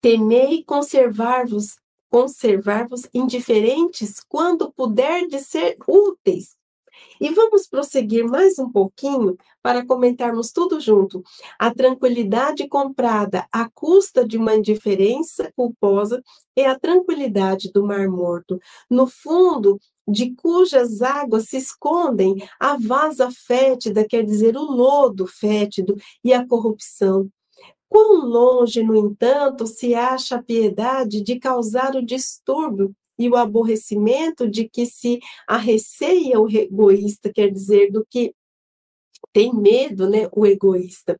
[0.00, 1.76] Temei conservar-vos
[2.12, 6.58] conservar-vos indiferentes quando puder de ser úteis.
[7.20, 11.22] E vamos prosseguir mais um pouquinho para comentarmos tudo junto.
[11.58, 16.22] A tranquilidade comprada à custa de uma indiferença culposa
[16.56, 18.60] é a tranquilidade do Mar Morto,
[18.90, 25.96] no fundo de cujas águas se escondem a vaza fétida, quer dizer, o lodo fétido
[26.24, 27.28] e a corrupção.
[27.88, 34.48] Quão longe, no entanto, se acha a piedade de causar o distúrbio e o aborrecimento
[34.48, 38.34] de que se arreceia o egoísta, quer dizer, do que
[39.32, 41.18] tem medo, né, o egoísta.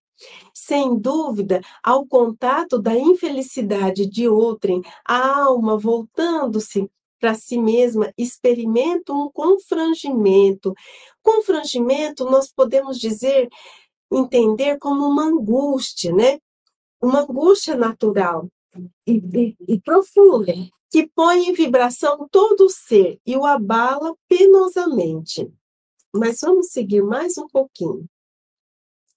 [0.55, 6.89] Sem dúvida, ao contato da infelicidade de outrem, a alma voltando-se
[7.21, 10.75] para si mesma experimenta um confrangimento.
[11.23, 13.49] Confrangimento nós podemos dizer,
[14.13, 16.39] entender como uma angústia, né?
[17.03, 18.49] uma angústia natural
[19.07, 20.55] e, e, e profunda,
[20.93, 25.51] que põe em vibração todo o ser e o abala penosamente.
[26.15, 28.05] Mas vamos seguir mais um pouquinho.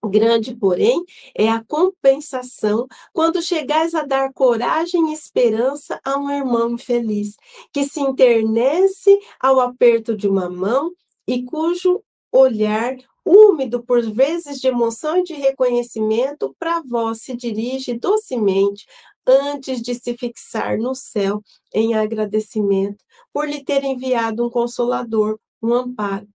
[0.05, 1.03] Grande, porém,
[1.35, 7.35] é a compensação quando chegais a dar coragem e esperança a um irmão infeliz,
[7.73, 10.93] que se internece ao aperto de uma mão
[11.27, 17.95] e cujo olhar úmido por vezes de emoção e de reconhecimento, para vós se dirige
[17.95, 18.85] docemente
[19.27, 21.41] antes de se fixar no céu
[21.73, 26.27] em agradecimento por lhe ter enviado um consolador, um amparo.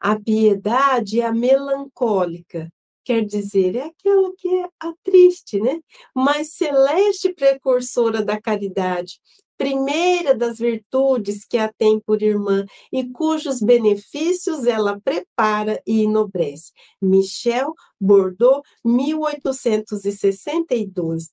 [0.00, 2.68] A piedade é a melancólica,
[3.04, 5.78] quer dizer, é aquela que é a triste, né?
[6.14, 9.20] Mas celeste precursora da caridade,
[9.56, 16.72] primeira das virtudes que a tem por irmã e cujos benefícios ela prepara e enobrece.
[17.02, 21.30] Michel Bordeaux, 1862.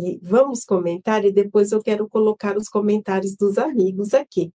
[0.00, 4.54] E vamos comentar e depois eu quero colocar os comentários dos amigos aqui.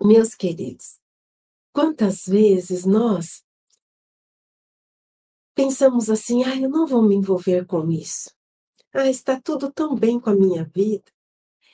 [0.00, 1.00] Meus queridos,
[1.72, 3.42] quantas vezes nós
[5.52, 8.30] pensamos assim, ah, eu não vou me envolver com isso.
[8.92, 11.10] Ah, está tudo tão bem com a minha vida.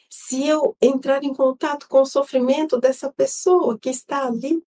[0.09, 4.65] Se eu entrar em contato com o sofrimento dessa pessoa que está ali,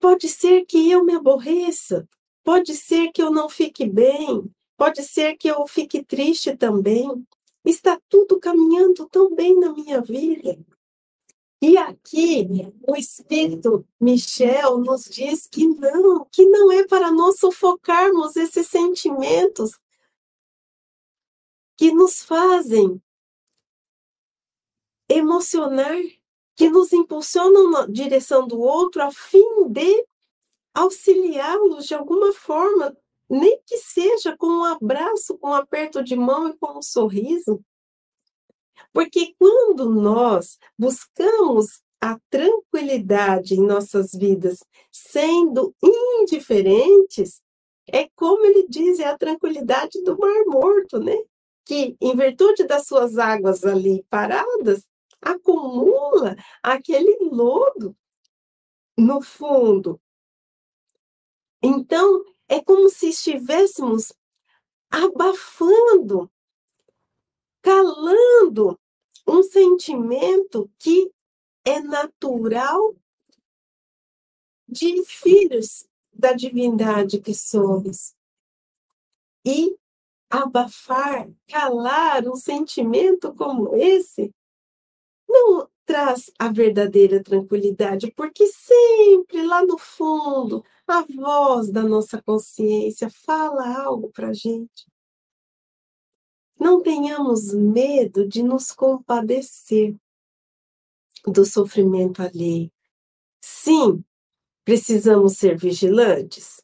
[0.00, 2.08] pode ser que eu me aborreça,
[2.44, 7.26] pode ser que eu não fique bem, pode ser que eu fique triste também.
[7.64, 10.58] Está tudo caminhando tão bem na minha vida.
[11.60, 12.44] E aqui
[12.88, 19.78] o Espírito Michel nos diz que não, que não é para nós sufocarmos esses sentimentos
[21.76, 23.00] que nos fazem
[25.08, 25.96] emocionar,
[26.56, 30.04] que nos impulsionam na direção do outro a fim de
[30.74, 32.96] auxiliá-los de alguma forma,
[33.28, 37.62] nem que seja com um abraço, com um aperto de mão e com um sorriso.
[38.92, 44.58] Porque quando nós buscamos a tranquilidade em nossas vidas,
[44.90, 47.40] sendo indiferentes,
[47.86, 51.16] é como ele diz, é a tranquilidade do Mar Morto, né?
[51.64, 54.84] Que, em virtude das suas águas ali paradas,
[55.20, 57.96] acumula aquele lodo
[58.98, 60.00] no fundo.
[61.62, 64.12] Então, é como se estivéssemos
[64.90, 66.30] abafando,
[67.62, 68.78] calando
[69.26, 71.10] um sentimento que
[71.64, 72.94] é natural
[74.68, 78.14] de filhos da divindade que somos.
[79.44, 79.76] E
[80.28, 84.32] abafar, calar um sentimento como esse
[85.28, 93.08] não traz a verdadeira tranquilidade, porque sempre lá no fundo a voz da nossa consciência
[93.10, 94.86] fala algo para gente.
[96.58, 99.96] Não tenhamos medo de nos compadecer
[101.26, 102.70] do sofrimento alheio.
[103.40, 104.04] Sim,
[104.64, 106.62] precisamos ser vigilantes.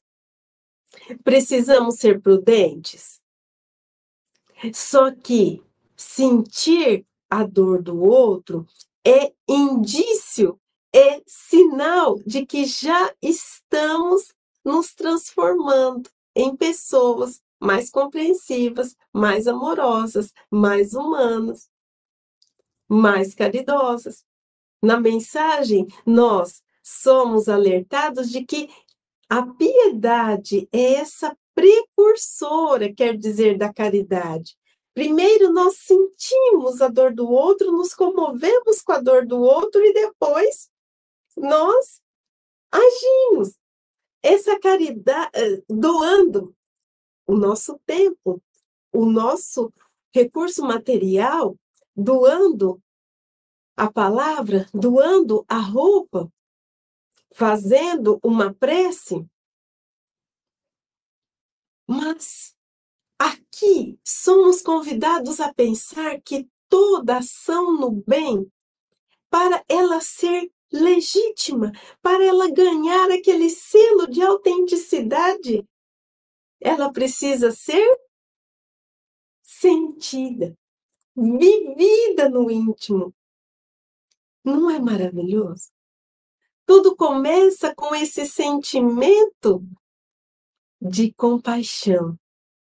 [1.24, 3.20] Precisamos ser prudentes.
[4.74, 5.62] Só que
[5.96, 8.66] sentir a dor do outro
[9.04, 10.60] é indício,
[10.94, 14.32] é sinal de que já estamos
[14.64, 21.68] nos transformando em pessoas mais compreensivas, mais amorosas, mais humanas,
[22.88, 24.24] mais caridosas.
[24.82, 28.70] Na mensagem, nós somos alertados de que
[29.28, 34.56] a piedade é essa precursora, quer dizer, da caridade.
[34.94, 39.92] Primeiro nós sentimos a dor do outro, nos comovemos com a dor do outro e
[39.92, 40.70] depois
[41.38, 42.02] nós
[42.70, 43.58] agimos.
[44.22, 46.54] Essa caridade, eh, doando
[47.26, 48.42] o nosso tempo,
[48.92, 49.72] o nosso
[50.12, 51.56] recurso material,
[51.94, 52.82] doando
[53.76, 56.32] a palavra, doando a roupa,
[57.32, 59.24] fazendo uma prece.
[61.86, 62.56] Mas
[63.18, 68.50] aqui somos convidados a pensar que toda ação no bem,
[69.30, 75.66] para ela ser legítima, para ela ganhar aquele selo de autenticidade,
[76.60, 77.98] ela precisa ser
[79.42, 80.56] sentida,
[81.16, 83.14] vivida no íntimo.
[84.44, 85.70] Não é maravilhoso?
[86.66, 89.62] Tudo começa com esse sentimento
[90.80, 92.18] de compaixão,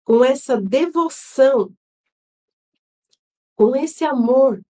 [0.03, 1.73] com essa devoção,
[3.55, 4.61] com esse amor,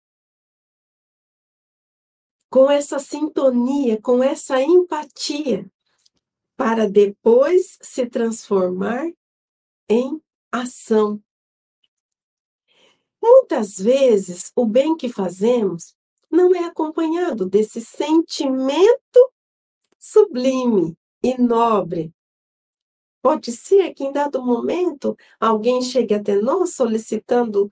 [2.52, 5.66] com essa sintonia, com essa empatia,
[6.58, 9.10] para depois se transformar
[9.88, 10.22] em
[10.52, 11.24] ação.
[13.22, 15.96] Muitas vezes, o bem que fazemos
[16.30, 19.32] não é acompanhado desse sentimento
[19.98, 22.14] sublime e nobre.
[23.22, 27.72] Pode ser que em dado momento alguém chegue até nós solicitando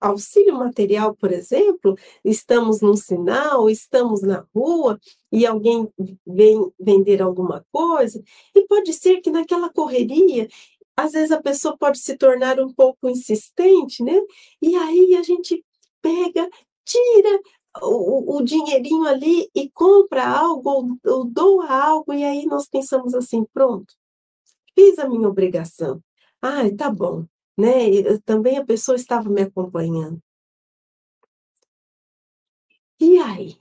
[0.00, 4.98] auxílio material, por exemplo, estamos num sinal, estamos na rua
[5.32, 5.88] e alguém
[6.26, 8.22] vem vender alguma coisa,
[8.54, 10.48] e pode ser que naquela correria,
[10.96, 14.18] às vezes a pessoa pode se tornar um pouco insistente, né?
[14.60, 15.64] E aí a gente
[16.02, 16.48] pega,
[16.84, 17.40] tira
[17.82, 23.14] o, o dinheirinho ali e compra algo ou, ou doa algo, e aí nós pensamos
[23.14, 23.94] assim: pronto,
[24.74, 26.02] fiz a minha obrigação.
[26.42, 27.26] Ai, tá bom,
[27.58, 27.88] né?
[27.88, 30.22] Eu, também a pessoa estava me acompanhando.
[33.00, 33.60] E aí?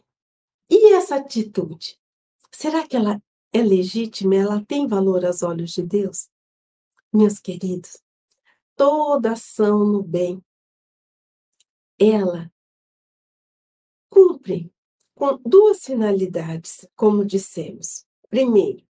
[0.69, 1.99] E essa atitude?
[2.51, 3.21] Será que ela
[3.51, 4.35] é legítima?
[4.35, 6.29] Ela tem valor aos olhos de Deus?
[7.11, 7.97] Meus queridos,
[8.75, 10.43] toda ação no bem,
[11.99, 12.51] ela
[14.09, 14.71] cumpre
[15.15, 18.05] com duas finalidades, como dissemos.
[18.29, 18.85] Primeiro,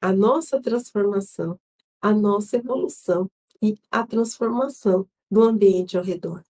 [0.00, 1.58] a nossa transformação,
[2.00, 3.30] a nossa evolução
[3.62, 6.42] e a transformação do ambiente ao redor.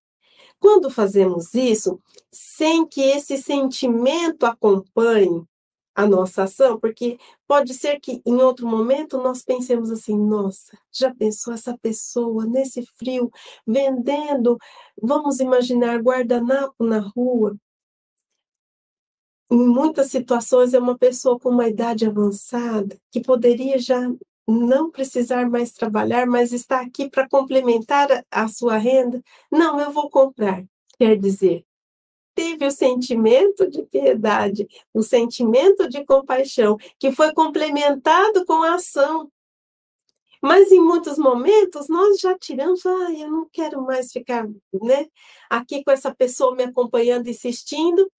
[0.59, 2.01] Quando fazemos isso,
[2.31, 5.45] sem que esse sentimento acompanhe
[5.95, 11.15] a nossa ação, porque pode ser que em outro momento nós pensemos assim: nossa, já
[11.15, 13.31] pensou essa pessoa nesse frio
[13.67, 14.57] vendendo,
[15.01, 17.57] vamos imaginar, guardanapo na rua?
[19.51, 24.01] Em muitas situações é uma pessoa com uma idade avançada que poderia já
[24.47, 29.23] não precisar mais trabalhar, mas está aqui para complementar a sua renda.
[29.51, 30.65] Não, eu vou comprar.
[30.99, 31.65] Quer dizer,
[32.35, 39.31] teve o sentimento de piedade, o sentimento de compaixão, que foi complementado com a ação.
[40.41, 44.49] Mas em muitos momentos nós já tiramos, ah, eu não quero mais ficar,
[44.83, 45.07] né,
[45.49, 48.11] aqui com essa pessoa me acompanhando, insistindo.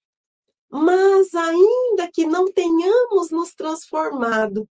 [0.69, 4.67] Mas ainda que não tenhamos nos transformado,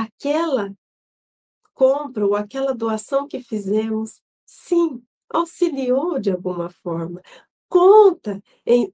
[0.00, 0.74] aquela
[1.74, 7.22] compra ou aquela doação que fizemos, sim, auxiliou de alguma forma,
[7.68, 8.92] conta em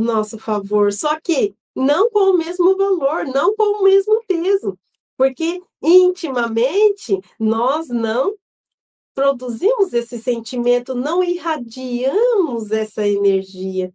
[0.00, 4.78] nosso favor, só que não com o mesmo valor, não com o mesmo peso,
[5.16, 8.36] porque intimamente nós não
[9.14, 13.92] produzimos esse sentimento, não irradiamos essa energia,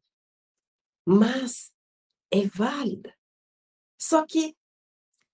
[1.06, 1.72] mas
[2.30, 3.14] é válida.
[3.98, 4.54] Só que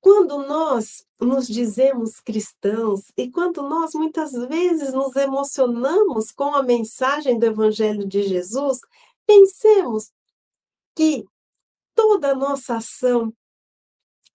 [0.01, 7.37] quando nós nos dizemos cristãos e quando nós muitas vezes nos emocionamos com a mensagem
[7.37, 8.79] do Evangelho de Jesus,
[9.25, 10.11] pensemos
[10.95, 11.25] que
[11.93, 13.33] toda a nossa ação,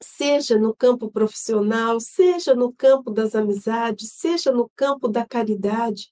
[0.02, 6.10] seja no campo profissional, seja no campo das amizades, seja no campo da caridade,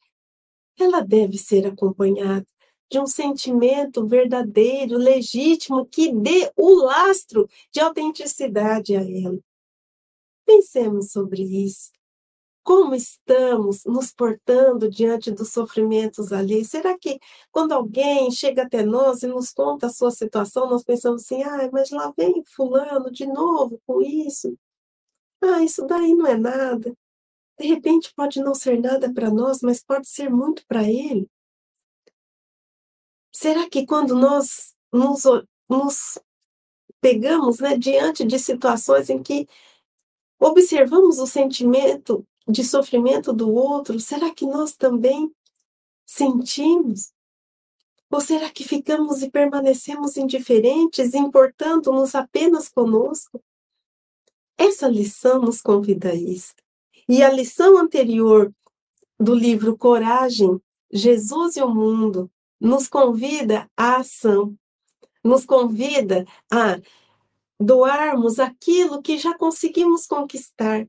[0.79, 2.47] ela deve ser acompanhada
[2.93, 9.38] de um sentimento verdadeiro, legítimo, que dê o lastro de autenticidade a ela.
[10.45, 11.90] Pensemos sobre isso.
[12.62, 16.68] Como estamos nos portando diante dos sofrimentos alheios?
[16.68, 17.18] Será que
[17.51, 21.70] quando alguém chega até nós e nos conta a sua situação, nós pensamos assim, ah,
[21.72, 24.55] mas lá vem fulano de novo com isso?
[25.40, 26.95] Ah, isso daí não é nada.
[27.59, 31.26] De repente pode não ser nada para nós, mas pode ser muito para ele.
[33.33, 35.22] Será que quando nós nos,
[35.68, 36.18] nos
[37.01, 39.49] pegamos né, diante de situações em que
[40.39, 45.33] observamos o sentimento de sofrimento do outro, será que nós também
[46.05, 47.12] sentimos?
[48.11, 53.43] Ou será que ficamos e permanecemos indiferentes, importando-nos apenas conosco?
[54.59, 56.55] Essa lição nos convida a isso.
[57.09, 58.53] E a lição anterior
[59.18, 60.61] do livro Coragem,
[60.93, 62.30] Jesus e o Mundo,
[62.63, 64.57] nos convida à ação,
[65.25, 66.81] nos convida a
[67.59, 70.87] doarmos aquilo que já conseguimos conquistar.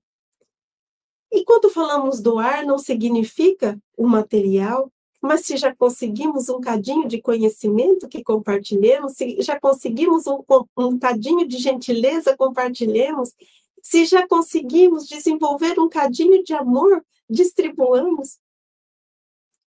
[1.32, 7.20] E quando falamos doar, não significa o material, mas se já conseguimos um cadinho de
[7.20, 10.44] conhecimento que compartilhemos, se já conseguimos um,
[10.78, 13.34] um cadinho de gentileza, compartilhemos,
[13.82, 18.38] se já conseguimos desenvolver um cadinho de amor, distribuamos.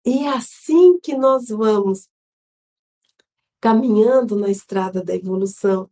[0.05, 2.09] E é assim que nós vamos
[3.61, 5.89] caminhando na estrada da evolução.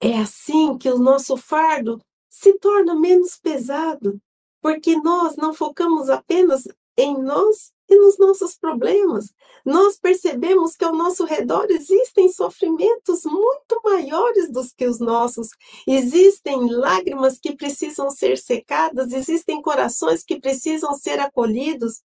[0.00, 4.20] É assim que o nosso fardo se torna menos pesado,
[4.60, 9.32] porque nós não focamos apenas em nós e nos nossos problemas.
[9.64, 15.48] Nós percebemos que ao nosso redor existem sofrimentos muito maiores do que os nossos.
[15.86, 22.02] Existem lágrimas que precisam ser secadas, existem corações que precisam ser acolhidos.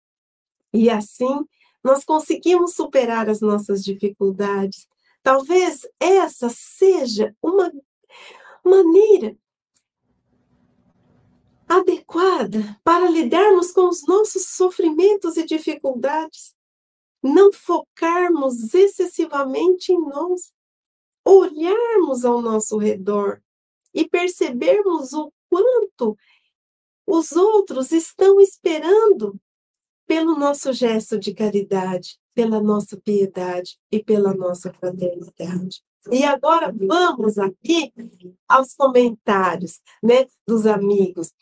[0.77, 1.43] E assim,
[1.83, 4.87] nós conseguimos superar as nossas dificuldades.
[5.23, 7.73] Talvez essa seja uma
[8.63, 9.35] maneira
[11.67, 16.53] adequada para lidarmos com os nossos sofrimentos e dificuldades.
[17.23, 20.53] Não focarmos excessivamente em nós,
[21.25, 23.41] olharmos ao nosso redor
[23.95, 26.15] e percebermos o quanto
[27.07, 29.41] os outros estão esperando
[30.07, 35.83] pelo nosso gesto de caridade, pela nossa piedade e pela nossa fraternidade.
[36.09, 37.91] E agora vamos aqui
[38.47, 41.33] aos comentários, né, dos amigos.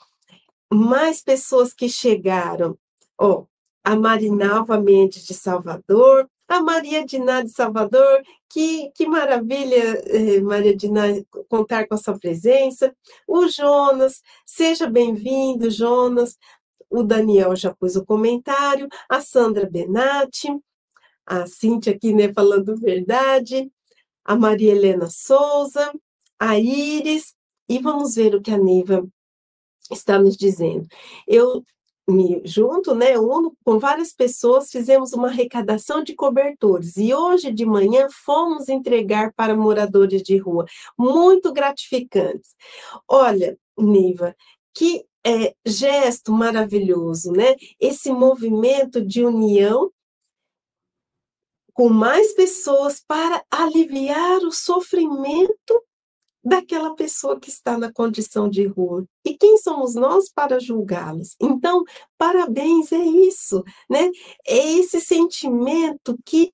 [0.74, 2.76] Mais pessoas que chegaram.
[3.20, 3.46] Oh,
[3.84, 10.76] a Marinalva Mendes de Salvador, a Maria Diná de Salvador, que, que maravilha, eh, Maria
[10.76, 11.04] Diná,
[11.50, 12.96] contar com a sua presença.
[13.28, 16.38] O Jonas, seja bem-vindo, Jonas
[17.00, 20.50] o Daniel já pôs o comentário, a Sandra Benatti,
[21.26, 23.72] a Cíntia aqui, né, falando verdade,
[24.24, 25.92] a Maria Helena Souza,
[26.40, 27.34] a Iris,
[27.68, 29.08] e vamos ver o que a Neiva
[29.92, 30.88] está nos dizendo.
[31.28, 31.64] Eu
[32.08, 37.66] me junto, né, uno com várias pessoas, fizemos uma arrecadação de cobertores e hoje de
[37.66, 40.66] manhã fomos entregar para moradores de rua,
[40.98, 42.56] muito gratificantes.
[43.08, 44.36] Olha, Neiva,
[44.74, 47.56] que é, gesto maravilhoso, né?
[47.80, 49.92] Esse movimento de união
[51.74, 55.84] com mais pessoas para aliviar o sofrimento
[56.44, 59.04] daquela pessoa que está na condição de rua.
[59.26, 61.36] E quem somos nós para julgá-los?
[61.42, 61.84] Então,
[62.18, 64.12] parabéns, é isso, né?
[64.48, 66.54] É esse sentimento que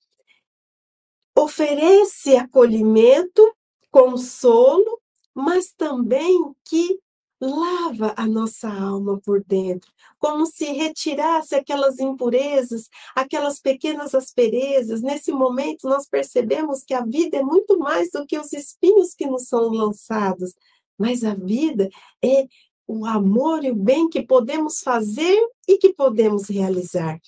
[1.38, 3.54] oferece acolhimento,
[3.92, 5.02] consolo,
[5.36, 6.98] mas também que
[7.42, 15.02] lava a nossa alma por dentro, como se retirasse aquelas impurezas, aquelas pequenas asperezas.
[15.02, 19.26] Nesse momento, nós percebemos que a vida é muito mais do que os espinhos que
[19.26, 20.54] nos são lançados,
[20.98, 21.90] mas a vida
[22.24, 22.46] é
[22.88, 27.20] o amor e o bem que podemos fazer e que podemos realizar.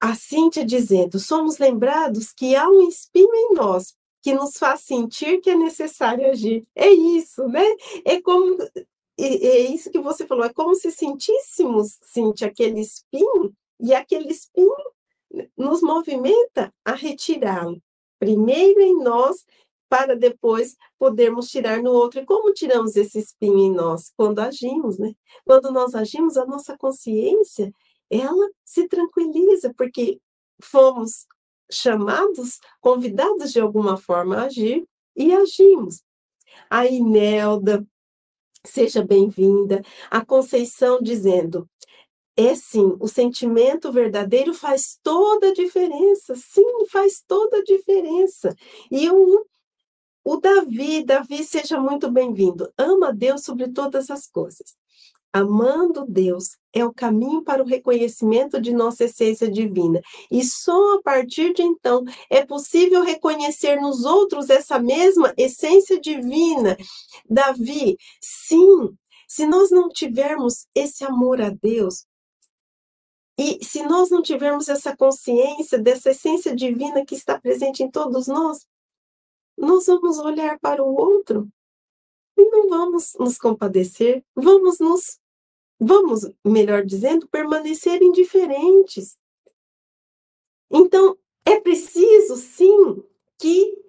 [0.00, 5.40] A Cíntia dizendo: somos lembrados que há um espinho em nós que nos faz sentir
[5.40, 6.64] que é necessário agir.
[6.74, 7.64] É isso, né?
[8.04, 8.56] É como
[9.24, 14.74] é isso que você falou, é como se sentíssemos, Cíntia, aquele espinho, e aquele espinho
[15.56, 17.80] nos movimenta a retirá-lo.
[18.18, 19.44] Primeiro em nós,
[19.88, 22.20] para depois podermos tirar no outro.
[22.20, 24.12] E como tiramos esse espinho em nós?
[24.16, 25.14] Quando agimos, né?
[25.44, 27.72] Quando nós agimos, a nossa consciência,
[28.08, 30.20] ela se tranquiliza, porque
[30.62, 31.26] fomos
[31.70, 36.02] chamados, convidados de alguma forma a agir e agimos.
[36.68, 37.86] A Inelda,
[38.66, 39.82] seja bem-vinda.
[40.10, 41.68] A Conceição dizendo:
[42.36, 46.34] é sim, o sentimento verdadeiro faz toda a diferença.
[46.36, 48.54] Sim, faz toda a diferença.
[48.90, 49.46] E o,
[50.24, 52.72] o Davi, Davi, seja muito bem-vindo.
[52.78, 54.79] Ama Deus sobre todas as coisas.
[55.32, 60.00] Amando Deus é o caminho para o reconhecimento de nossa essência divina.
[60.30, 66.76] E só a partir de então é possível reconhecer nos outros essa mesma essência divina.
[67.28, 68.96] Davi, sim,
[69.28, 72.04] se nós não tivermos esse amor a Deus,
[73.38, 78.26] e se nós não tivermos essa consciência dessa essência divina que está presente em todos
[78.26, 78.66] nós,
[79.56, 81.48] nós vamos olhar para o outro
[82.40, 85.20] e não vamos nos compadecer, vamos nos
[85.80, 89.18] vamos, melhor dizendo, permanecer indiferentes.
[90.70, 93.02] Então, é preciso sim
[93.38, 93.82] que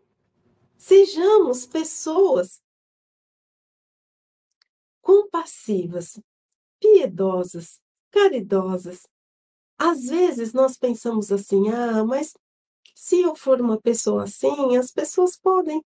[0.77, 2.61] sejamos pessoas
[5.01, 6.19] compassivas,
[6.79, 9.05] piedosas, caridosas.
[9.77, 12.33] Às vezes nós pensamos assim: "Ah, mas
[12.95, 15.83] se eu for uma pessoa assim, as pessoas podem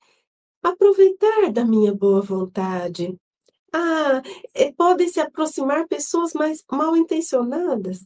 [0.63, 3.19] aproveitar da minha boa vontade.
[3.73, 4.23] Ah,
[4.55, 8.05] eh, podem se aproximar pessoas mais mal intencionadas.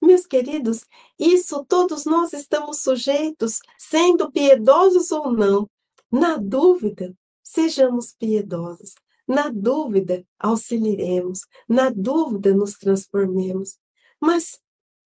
[0.00, 0.86] Meus queridos,
[1.18, 5.68] isso todos nós estamos sujeitos, sendo piedosos ou não.
[6.10, 8.94] Na dúvida, sejamos piedosos.
[9.28, 11.40] Na dúvida, auxiliemos.
[11.68, 13.76] Na dúvida, nos transformemos.
[14.20, 14.58] Mas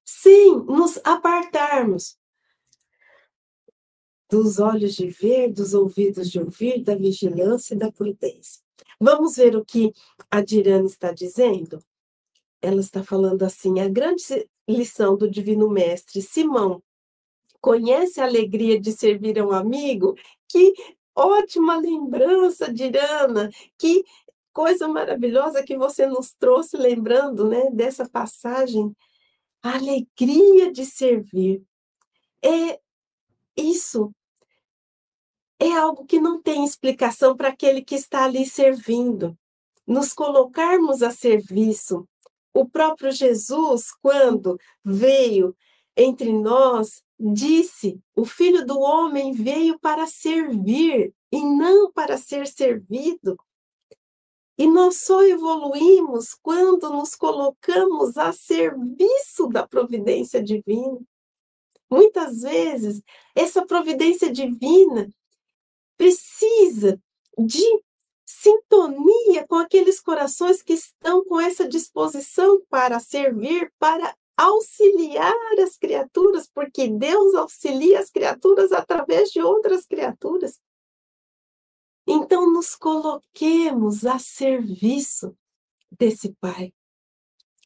[0.05, 2.16] sem nos apartarmos
[4.30, 8.62] dos olhos de ver, dos ouvidos de ouvir, da vigilância e da prudência.
[9.00, 9.92] Vamos ver o que
[10.30, 11.82] a Dirana está dizendo?
[12.60, 16.82] Ela está falando assim: a grande lição do Divino Mestre Simão
[17.60, 20.14] conhece a alegria de servir a um amigo?
[20.48, 20.72] Que
[21.14, 23.50] ótima lembrança, Dirana!
[23.78, 24.04] Que
[24.52, 28.94] coisa maravilhosa que você nos trouxe, lembrando né, dessa passagem.
[29.62, 31.62] A alegria de servir.
[32.42, 32.78] É
[33.57, 34.12] isso
[35.59, 39.36] é algo que não tem explicação para aquele que está ali servindo.
[39.86, 42.09] Nos colocarmos a serviço.
[42.52, 45.57] O próprio Jesus, quando veio
[45.96, 53.36] entre nós, disse: O filho do homem veio para servir e não para ser servido.
[54.57, 61.00] E nós só evoluímos quando nos colocamos a serviço da providência divina.
[61.91, 63.03] Muitas vezes,
[63.35, 65.09] essa providência divina
[65.97, 67.01] precisa
[67.39, 67.64] de
[68.24, 76.51] sintonia com aqueles corações que estão com essa disposição para servir, para auxiliar as criaturas,
[76.53, 80.61] porque Deus auxilia as criaturas através de outras criaturas.
[82.07, 85.37] Então, nos coloquemos a serviço
[85.91, 86.72] desse Pai.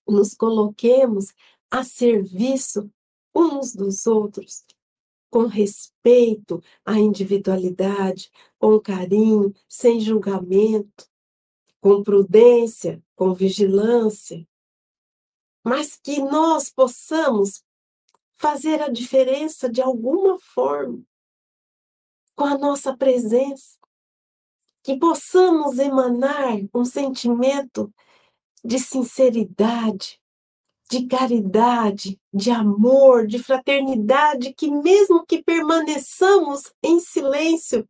[0.07, 1.35] Nos coloquemos
[1.71, 2.91] a serviço
[3.39, 4.65] uns dos outros
[5.31, 11.07] com respeito à individualidade, com carinho, sem julgamento,
[11.81, 14.47] com prudência, com vigilância,
[15.63, 17.63] mas que nós possamos
[18.37, 21.03] fazer a diferença de alguma forma
[22.35, 23.77] com a nossa presença,
[24.83, 27.93] que possamos emanar um sentimento
[28.65, 30.21] de sinceridade,
[30.89, 37.87] de caridade, de amor, de fraternidade, que mesmo que permaneçamos em silêncio,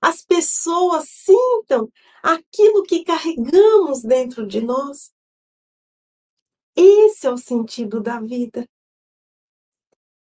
[0.00, 1.90] as pessoas sintam
[2.22, 5.12] aquilo que carregamos dentro de nós.
[6.76, 8.68] Esse é o sentido da vida.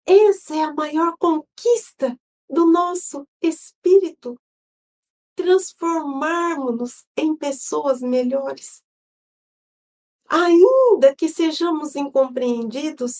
[0.05, 2.17] Essa é a maior conquista
[2.49, 4.39] do nosso espírito.
[5.35, 8.83] Transformarmos-nos em pessoas melhores
[10.31, 13.19] ainda que sejamos incompreendidos,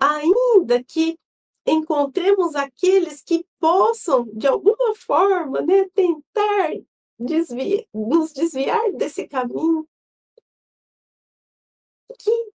[0.00, 1.18] ainda que
[1.66, 6.70] encontremos aqueles que possam, de alguma forma, né, tentar
[7.92, 9.86] nos desviar desse caminho,
[12.18, 12.50] que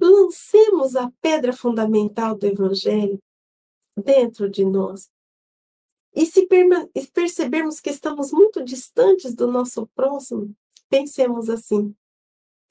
[0.00, 3.22] lancemos a pedra fundamental do Evangelho
[3.94, 5.10] dentro de nós.
[6.14, 6.48] E se
[7.12, 10.54] percebermos que estamos muito distantes do nosso próximo,
[10.88, 11.94] pensemos assim: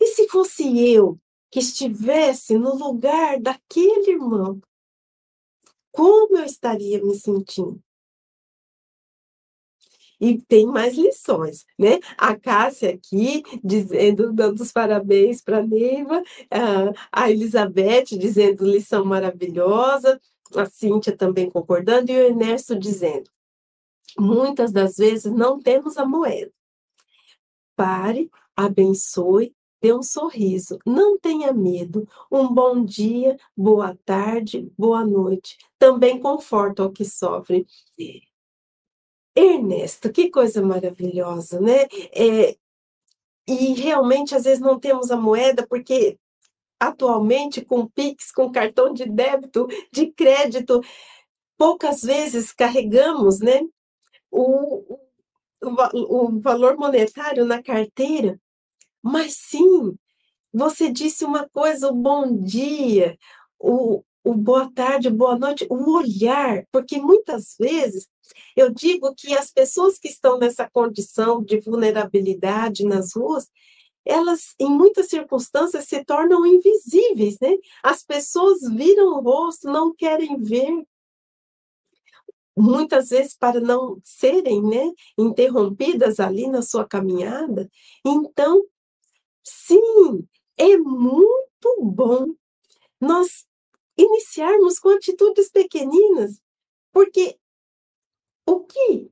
[0.01, 1.19] e se fosse eu
[1.51, 4.59] que estivesse no lugar daquele irmão
[5.91, 7.79] como eu estaria me sentindo?
[10.19, 11.99] E tem mais lições, né?
[12.17, 16.23] A Cássia aqui dizendo, dando os parabéns para a Neiva,
[17.11, 20.21] a Elizabeth dizendo lição maravilhosa,
[20.55, 23.29] a Cíntia também concordando, e o Ernesto dizendo:
[24.17, 26.51] muitas das vezes não temos a moeda.
[27.75, 32.07] Pare, abençoe dê um sorriso, não tenha medo.
[32.31, 35.57] Um bom dia, boa tarde, boa noite.
[35.79, 37.65] Também conforta o que sofre.
[39.35, 41.87] Ernesto, que coisa maravilhosa, né?
[42.13, 42.55] É,
[43.47, 46.19] e realmente, às vezes, não temos a moeda, porque
[46.79, 50.81] atualmente, com Pix, com cartão de débito, de crédito,
[51.57, 53.61] poucas vezes carregamos né,
[54.31, 54.97] o,
[55.61, 58.39] o, o valor monetário na carteira.
[59.01, 59.97] Mas sim,
[60.53, 63.17] você disse uma coisa, o bom dia,
[63.59, 68.07] o, o boa tarde, boa noite, o olhar, porque muitas vezes
[68.55, 73.49] eu digo que as pessoas que estão nessa condição de vulnerabilidade nas ruas,
[74.05, 77.55] elas, em muitas circunstâncias, se tornam invisíveis, né?
[77.83, 80.71] As pessoas viram o rosto, não querem ver.
[82.57, 87.69] Muitas vezes para não serem né, interrompidas ali na sua caminhada.
[88.05, 88.63] Então,
[89.43, 90.27] Sim,
[90.57, 92.33] é muito bom
[92.99, 93.45] nós
[93.97, 96.39] iniciarmos com atitudes pequeninas,
[96.91, 97.37] porque
[98.45, 99.11] o que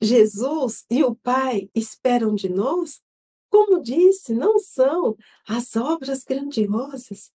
[0.00, 3.00] Jesus e o Pai esperam de nós,
[3.48, 5.16] como disse, não são
[5.46, 7.30] as obras grandiosas,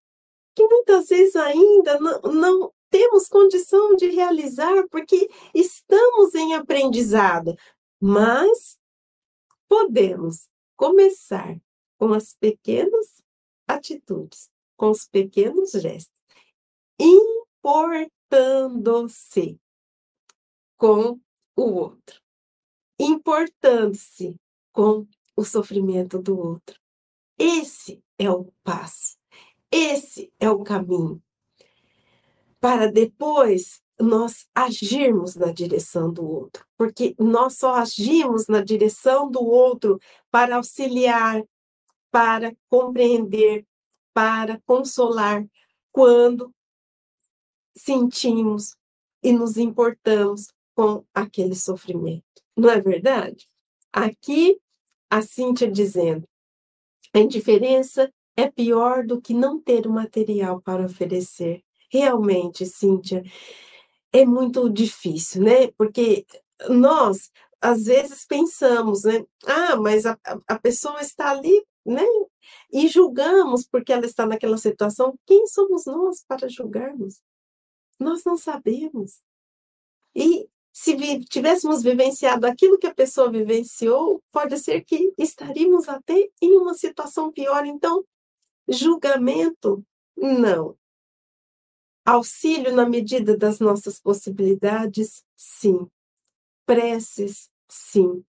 [0.55, 7.55] que muitas vezes ainda não, não temos condição de realizar, porque estamos em aprendizado,
[7.99, 8.79] mas
[9.67, 11.59] podemos começar
[12.05, 13.23] com as pequenas
[13.67, 16.21] atitudes, com os pequenos gestos,
[18.29, 19.59] importando-se
[20.77, 21.19] com
[21.55, 22.21] o outro,
[22.99, 24.39] importando-se
[24.71, 26.79] com o sofrimento do outro.
[27.39, 29.17] Esse é o passo,
[29.71, 31.19] esse é o caminho.
[32.59, 39.43] Para depois nós agirmos na direção do outro, porque nós só agimos na direção do
[39.43, 39.99] outro
[40.29, 41.43] para auxiliar,
[42.15, 43.67] para compreender,
[44.13, 45.45] para consolar,
[45.91, 46.49] quando
[47.75, 48.73] sentimos
[49.21, 52.23] e nos importamos com aquele sofrimento.
[52.55, 53.49] Não é verdade?
[53.91, 54.57] Aqui,
[55.09, 56.25] a Cíntia dizendo:
[57.13, 61.65] a indiferença é pior do que não ter o material para oferecer.
[61.91, 63.23] Realmente, Cíntia,
[64.13, 65.67] é muito difícil, né?
[65.77, 66.25] Porque
[66.69, 69.25] nós, às vezes, pensamos, né?
[69.45, 72.03] Ah, mas a, a pessoa está ali né?
[72.71, 75.17] E julgamos porque ela está naquela situação.
[75.25, 77.21] Quem somos nós para julgarmos?
[77.99, 79.21] Nós não sabemos.
[80.15, 86.57] E se tivéssemos vivenciado aquilo que a pessoa vivenciou, pode ser que estaríamos até em
[86.57, 87.65] uma situação pior.
[87.65, 88.03] Então,
[88.67, 89.85] julgamento,
[90.17, 90.77] não.
[92.03, 95.87] Auxílio na medida das nossas possibilidades, sim.
[96.65, 98.23] Preces, sim.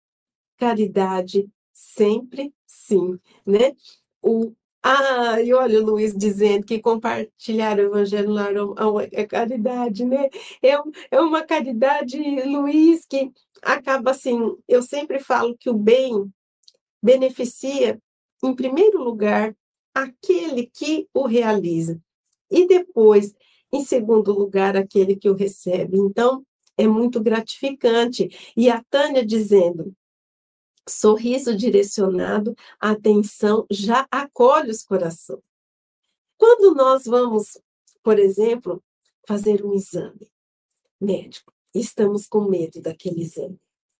[0.56, 3.74] Caridade, sempre sim, né?
[4.22, 4.52] O
[4.88, 8.46] ah, e olha o Luiz dizendo que compartilhar o evangelho lá
[9.02, 10.28] é, é caridade, né?
[10.62, 10.76] É,
[11.10, 14.38] é uma caridade, Luiz, que acaba assim,
[14.68, 16.32] eu sempre falo que o bem
[17.02, 18.00] beneficia,
[18.44, 19.56] em primeiro lugar,
[19.92, 22.00] aquele que o realiza.
[22.48, 23.34] E depois,
[23.72, 25.98] em segundo lugar, aquele que o recebe.
[25.98, 26.46] Então,
[26.78, 28.28] é muito gratificante.
[28.56, 29.92] E a Tânia dizendo,
[30.88, 35.42] sorriso direcionado, atenção já acolhe os corações.
[36.38, 37.58] Quando nós vamos,
[38.02, 38.82] por exemplo,
[39.26, 40.30] fazer um exame
[41.00, 43.58] médico, estamos com medo daquele exame.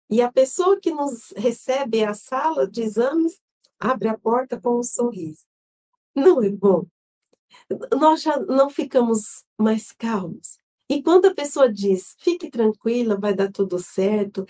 [0.09, 3.41] E a pessoa que nos recebe a sala de exames
[3.79, 5.45] abre a porta com um sorriso.
[6.15, 6.87] Não é bom?
[7.99, 10.59] Nós já não ficamos mais calmos.
[10.89, 14.47] E quando a pessoa diz, fique tranquila, vai dar tudo certo,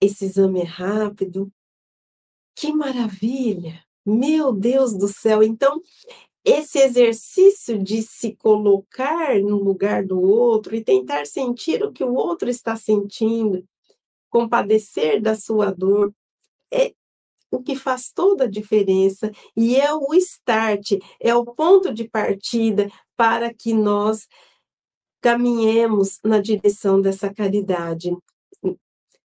[0.00, 1.50] esse exame é rápido,
[2.58, 5.44] que maravilha, Meu Deus do céu!
[5.44, 5.80] Então,
[6.44, 12.14] esse exercício de se colocar no lugar do outro e tentar sentir o que o
[12.14, 13.64] outro está sentindo,
[14.28, 16.12] compadecer da sua dor,
[16.72, 16.92] é
[17.50, 22.90] o que faz toda a diferença e é o start, é o ponto de partida
[23.16, 24.26] para que nós
[25.20, 28.10] caminhemos na direção dessa caridade.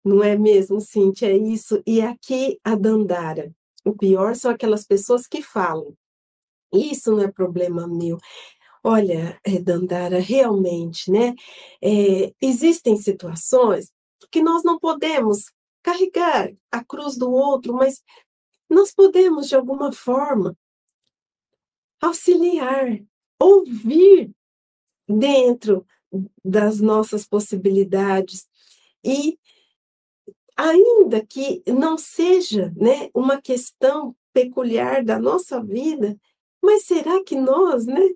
[0.04, 1.28] Não é mesmo, Cintia?
[1.28, 1.82] É isso.
[1.86, 3.54] E aqui a Dandara.
[3.84, 5.96] O pior são aquelas pessoas que falam.
[6.72, 8.18] Isso não é problema meu.
[8.84, 11.34] Olha, é, Dandara, realmente, né?
[11.82, 13.92] É, existem situações
[14.30, 18.02] que nós não podemos carregar a cruz do outro, mas
[18.68, 20.56] nós podemos, de alguma forma,
[22.00, 22.98] auxiliar,
[23.38, 24.32] ouvir
[25.08, 25.86] dentro
[26.44, 28.46] das nossas possibilidades
[29.04, 29.38] e
[30.56, 36.16] ainda que não seja né, uma questão peculiar da nossa vida,
[36.62, 38.08] mas será que nós né,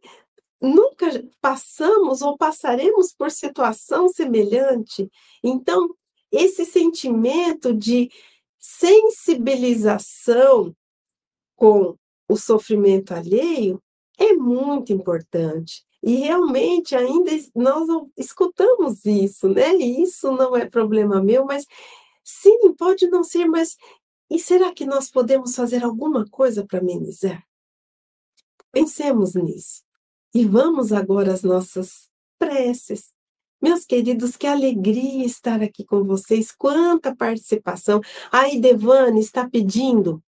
[0.60, 5.10] nunca passamos ou passaremos por situação semelhante?
[5.42, 5.94] Então,
[6.30, 8.10] esse sentimento de
[8.58, 10.74] sensibilização
[11.54, 11.96] com
[12.28, 13.82] o sofrimento alheio
[14.18, 15.84] é muito importante.
[16.02, 19.74] E realmente ainda nós escutamos isso, né?
[19.76, 21.66] E isso não é problema meu, mas
[22.26, 23.76] sim, pode não ser, mas
[24.28, 27.44] e será que nós podemos fazer alguma coisa para amenizar?
[28.72, 29.82] Pensemos nisso.
[30.34, 33.12] E vamos agora às nossas preces.
[33.62, 38.00] Meus queridos, que alegria estar aqui com vocês, quanta participação.
[38.30, 40.22] A Idevane está pedindo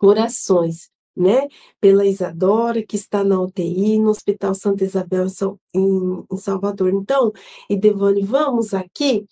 [0.00, 1.48] orações, né?
[1.80, 5.26] Pela Isadora, que está na UTI, no Hospital Santa Isabel,
[5.74, 6.92] em, Salvador.
[6.92, 7.32] Então,
[7.68, 9.26] Idevane, vamos aqui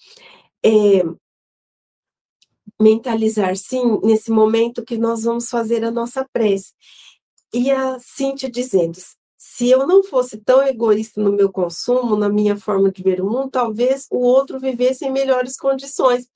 [0.64, 1.04] é,
[2.80, 6.72] mentalizar, sim, nesse momento que nós vamos fazer a nossa prece.
[7.52, 8.98] E a Cíntia dizendo:
[9.36, 13.30] se eu não fosse tão egoísta no meu consumo, na minha forma de ver o
[13.30, 16.28] mundo, talvez o outro vivesse em melhores condições.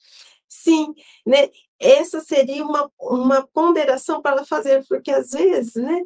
[0.48, 0.94] Sim,
[1.26, 1.50] né?
[1.80, 6.02] Essa seria uma, uma ponderação para fazer, porque às vezes, né?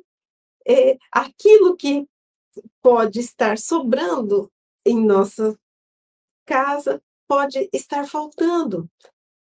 [0.66, 2.06] É, aquilo que
[2.80, 4.50] pode estar sobrando
[4.86, 5.58] em nossa
[6.46, 8.88] casa pode estar faltando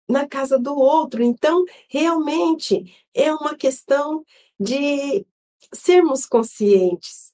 [0.09, 1.23] na casa do outro.
[1.23, 4.25] Então, realmente é uma questão
[4.59, 5.27] de
[5.73, 7.33] sermos conscientes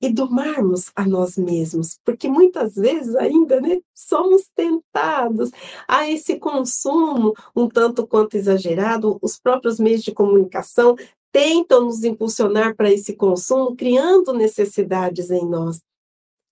[0.00, 5.50] e domarmos a nós mesmos, porque muitas vezes ainda né, somos tentados
[5.88, 10.96] a esse consumo um tanto quanto exagerado, os próprios meios de comunicação
[11.32, 15.80] tentam nos impulsionar para esse consumo, criando necessidades em nós,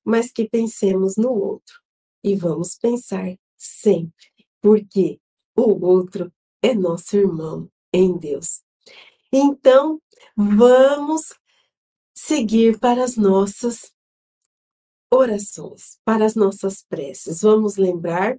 [0.05, 1.80] mas que pensemos no outro.
[2.22, 4.26] E vamos pensar sempre,
[4.61, 5.18] porque
[5.57, 6.32] o outro
[6.62, 8.62] é nosso irmão em Deus.
[9.32, 10.00] Então,
[10.36, 11.34] vamos
[12.14, 13.92] seguir para as nossas
[15.11, 17.42] orações, para as nossas preces.
[17.42, 18.38] Vamos lembrar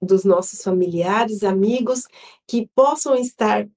[0.00, 2.02] dos nossos familiares, amigos
[2.46, 3.68] que possam estar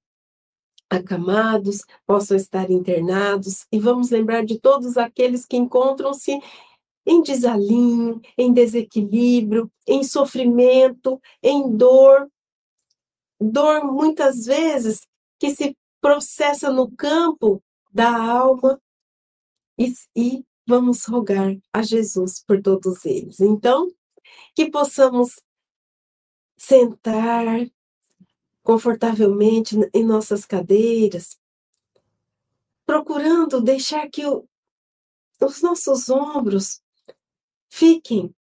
[0.88, 6.38] acamados, possam estar internados, e vamos lembrar de todos aqueles que encontram-se
[7.06, 12.28] em desalinho, em desequilíbrio, em sofrimento, em dor,
[13.40, 15.06] dor muitas vezes
[15.38, 17.62] que se processa no campo
[17.92, 18.80] da alma
[19.78, 23.40] e, e vamos rogar a Jesus por todos eles.
[23.40, 23.90] Então,
[24.54, 25.40] que possamos
[26.56, 27.44] sentar
[28.62, 31.40] confortavelmente em nossas cadeiras,
[32.84, 34.46] procurando deixar que o,
[35.40, 36.82] os nossos ombros
[37.68, 38.34] fiquem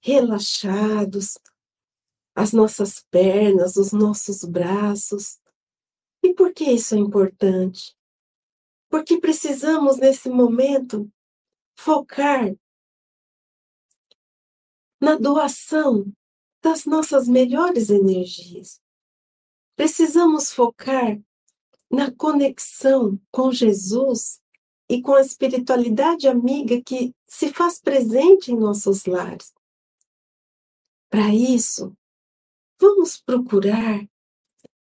[0.00, 1.38] relaxados,
[2.36, 5.40] as nossas pernas, os nossos braços.
[6.22, 7.96] E por que isso é importante?
[8.90, 11.10] Porque precisamos, nesse momento,
[11.74, 12.54] focar
[15.00, 16.12] na doação
[16.62, 18.82] das nossas melhores energias.
[19.74, 21.18] Precisamos focar
[21.90, 24.42] na conexão com Jesus
[24.90, 29.54] e com a espiritualidade amiga que se faz presente em nossos lares.
[31.08, 31.96] Para isso,
[32.78, 34.06] Vamos procurar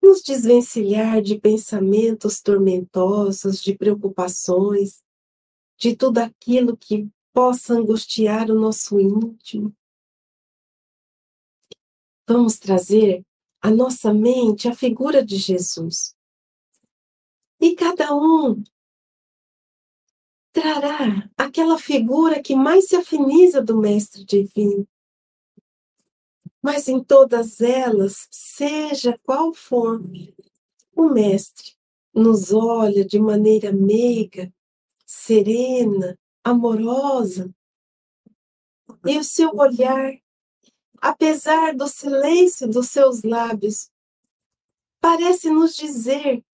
[0.02, 5.02] nos desvencilhar de pensamentos tormentosos, de preocupações,
[5.78, 9.76] de tudo aquilo que possa angustiar o nosso íntimo.
[12.28, 13.26] Vamos trazer
[13.62, 16.16] à nossa mente a figura de Jesus.
[17.60, 18.62] E cada um
[20.54, 24.88] trará aquela figura que mais se afiniza do Mestre Divino
[26.64, 30.02] mas em todas elas, seja qual for
[30.96, 31.76] o mestre,
[32.16, 34.54] nos olha de maneira meiga,
[35.06, 37.54] serena, amorosa.
[39.06, 40.18] E o seu olhar,
[41.02, 43.92] apesar do silêncio dos seus lábios,
[45.02, 46.46] parece nos dizer: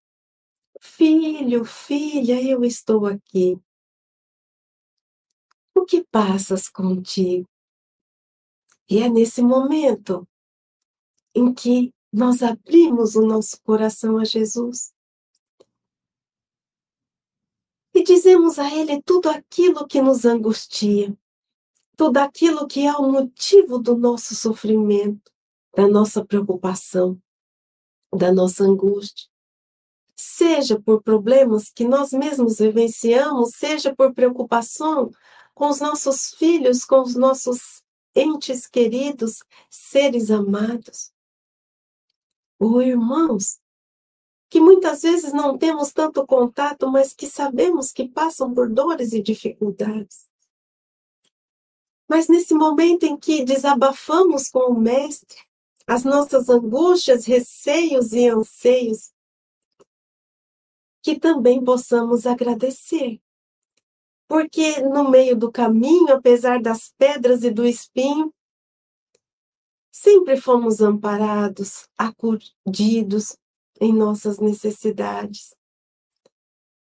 [0.80, 3.56] Filho, filha, eu estou aqui.
[5.72, 7.48] O que passas contigo?
[8.90, 10.28] E é nesse momento
[11.32, 14.92] em que nós abrimos o nosso coração a Jesus
[17.94, 21.16] e dizemos a Ele tudo aquilo que nos angustia,
[21.96, 25.30] tudo aquilo que é o motivo do nosso sofrimento,
[25.76, 27.16] da nossa preocupação,
[28.12, 29.28] da nossa angústia.
[30.16, 35.12] Seja por problemas que nós mesmos vivenciamos, seja por preocupação
[35.54, 37.84] com os nossos filhos, com os nossos
[38.14, 41.12] entes queridos, seres amados.
[42.58, 43.60] Ou irmãos,
[44.48, 49.22] que muitas vezes não temos tanto contato, mas que sabemos que passam por dores e
[49.22, 50.28] dificuldades.
[52.08, 55.38] Mas nesse momento em que desabafamos com o Mestre
[55.86, 59.12] as nossas angústias, receios e anseios,
[61.02, 63.20] que também possamos agradecer.
[64.30, 68.32] Porque no meio do caminho, apesar das pedras e do espinho,
[69.90, 73.36] sempre fomos amparados, acudidos,
[73.80, 75.52] em nossas necessidades.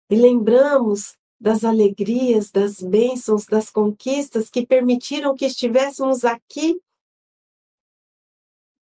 [0.07, 6.79] E lembramos das alegrias, das bênçãos, das conquistas que permitiram que estivéssemos aqui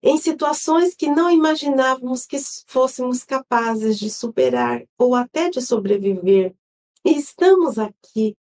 [0.02, 6.56] em situações que não imaginávamos que fôssemos capazes de superar ou até de sobreviver.
[7.04, 8.34] E estamos aqui.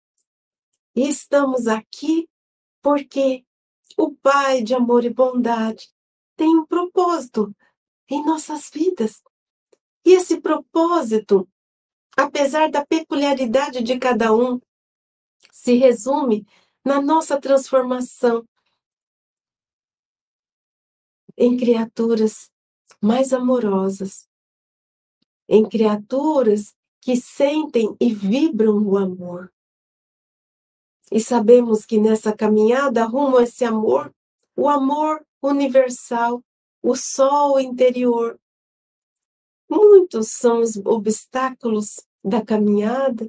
[0.95, 2.28] E estamos aqui
[2.80, 3.45] porque
[3.97, 5.92] o Pai de amor e bondade
[6.36, 7.55] tem um propósito
[8.09, 9.22] em nossas vidas.
[10.05, 11.49] E esse propósito,
[12.16, 14.61] apesar da peculiaridade de cada um,
[15.51, 16.47] se resume
[16.84, 18.47] na nossa transformação
[21.36, 22.51] em criaturas
[23.01, 24.28] mais amorosas,
[25.49, 29.53] em criaturas que sentem e vibram o amor.
[31.14, 34.12] E sabemos que nessa caminhada rumo a esse amor,
[34.54, 36.42] o amor universal,
[36.82, 38.38] o sol interior,
[39.68, 43.28] Muitos são os obstáculos da caminhada,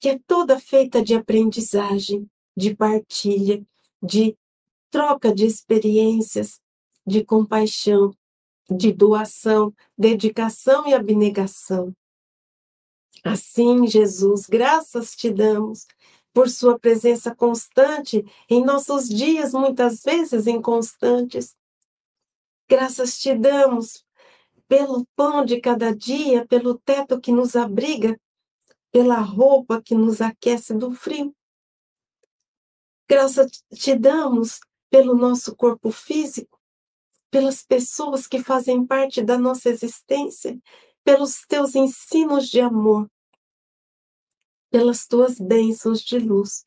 [0.00, 3.64] que é toda feita de aprendizagem, de partilha,
[4.02, 4.36] de
[4.90, 6.60] troca de experiências,
[7.06, 8.12] de compaixão,
[8.68, 11.94] de doação, dedicação e abnegação.
[13.22, 15.86] Assim, Jesus, graças te damos
[16.36, 21.56] por sua presença constante em nossos dias, muitas vezes inconstantes.
[22.68, 24.04] Graças te damos
[24.68, 28.20] pelo pão de cada dia, pelo teto que nos abriga,
[28.92, 31.34] pela roupa que nos aquece do frio.
[33.08, 34.60] Graças te damos
[34.90, 36.60] pelo nosso corpo físico,
[37.30, 40.60] pelas pessoas que fazem parte da nossa existência,
[41.02, 43.10] pelos teus ensinos de amor,
[44.70, 46.66] pelas tuas bênçãos de luz.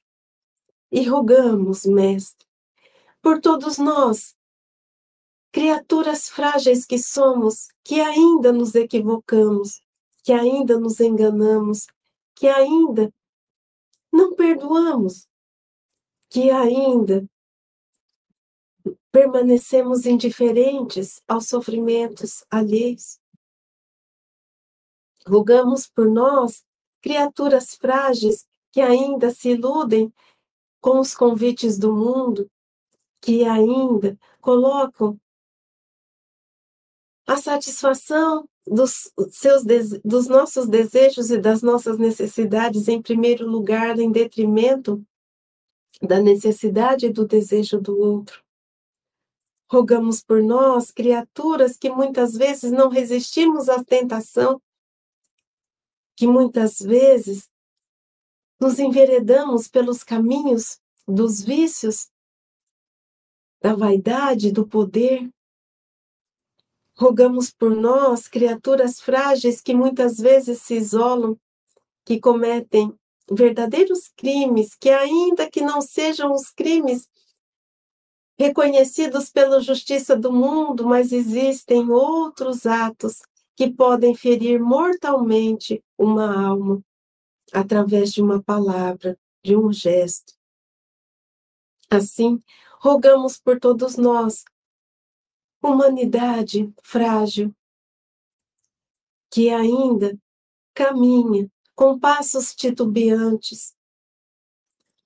[0.91, 2.47] E rogamos, Mestre,
[3.21, 4.35] por todos nós
[5.51, 9.81] criaturas frágeis que somos, que ainda nos equivocamos,
[10.23, 11.87] que ainda nos enganamos,
[12.35, 13.11] que ainda
[14.11, 15.27] não perdoamos,
[16.29, 17.27] que ainda
[19.11, 23.19] permanecemos indiferentes aos sofrimentos alheios.
[25.25, 26.63] Rogamos por nós,
[27.01, 30.13] criaturas frágeis que ainda se iludem
[30.81, 32.49] com os convites do mundo,
[33.21, 35.19] que ainda colocam
[37.27, 39.63] a satisfação dos, seus,
[40.03, 45.03] dos nossos desejos e das nossas necessidades em primeiro lugar, em detrimento
[46.01, 48.43] da necessidade e do desejo do outro.
[49.71, 54.59] Rogamos por nós, criaturas que muitas vezes não resistimos à tentação,
[56.19, 57.49] que muitas vezes
[58.59, 62.11] nos enveredamos pelos caminhos dos vícios,
[63.61, 65.31] da vaidade, do poder,
[66.97, 71.39] Rogamos por nós, criaturas frágeis que muitas vezes se isolam,
[72.03, 72.93] que cometem
[73.31, 77.07] verdadeiros crimes, que ainda que não sejam os crimes
[78.37, 83.21] reconhecidos pela justiça do mundo, mas existem outros atos
[83.59, 86.81] que podem ferir mortalmente uma alma
[87.51, 90.33] através de uma palavra, de um gesto.
[91.89, 92.41] Assim,
[92.79, 94.45] rogamos por todos nós
[95.61, 97.53] humanidade frágil,
[99.29, 100.17] que ainda
[100.73, 103.75] caminha com passos titubeantes.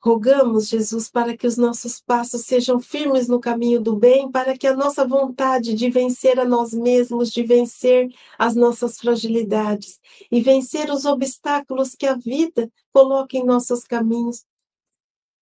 [0.06, 4.68] Rogamos, Jesus, para que os nossos passos sejam firmes no caminho do bem, para que
[4.68, 10.92] a nossa vontade de vencer a nós mesmos, de vencer as nossas fragilidades e vencer
[10.92, 14.44] os obstáculos que a vida coloca em nossos caminhos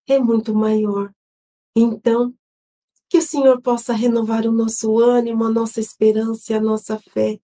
[0.07, 1.11] é muito maior.
[1.75, 2.31] Então,
[3.09, 7.39] que o Senhor possa renovar o nosso ânimo, a nossa esperança e a nossa fé.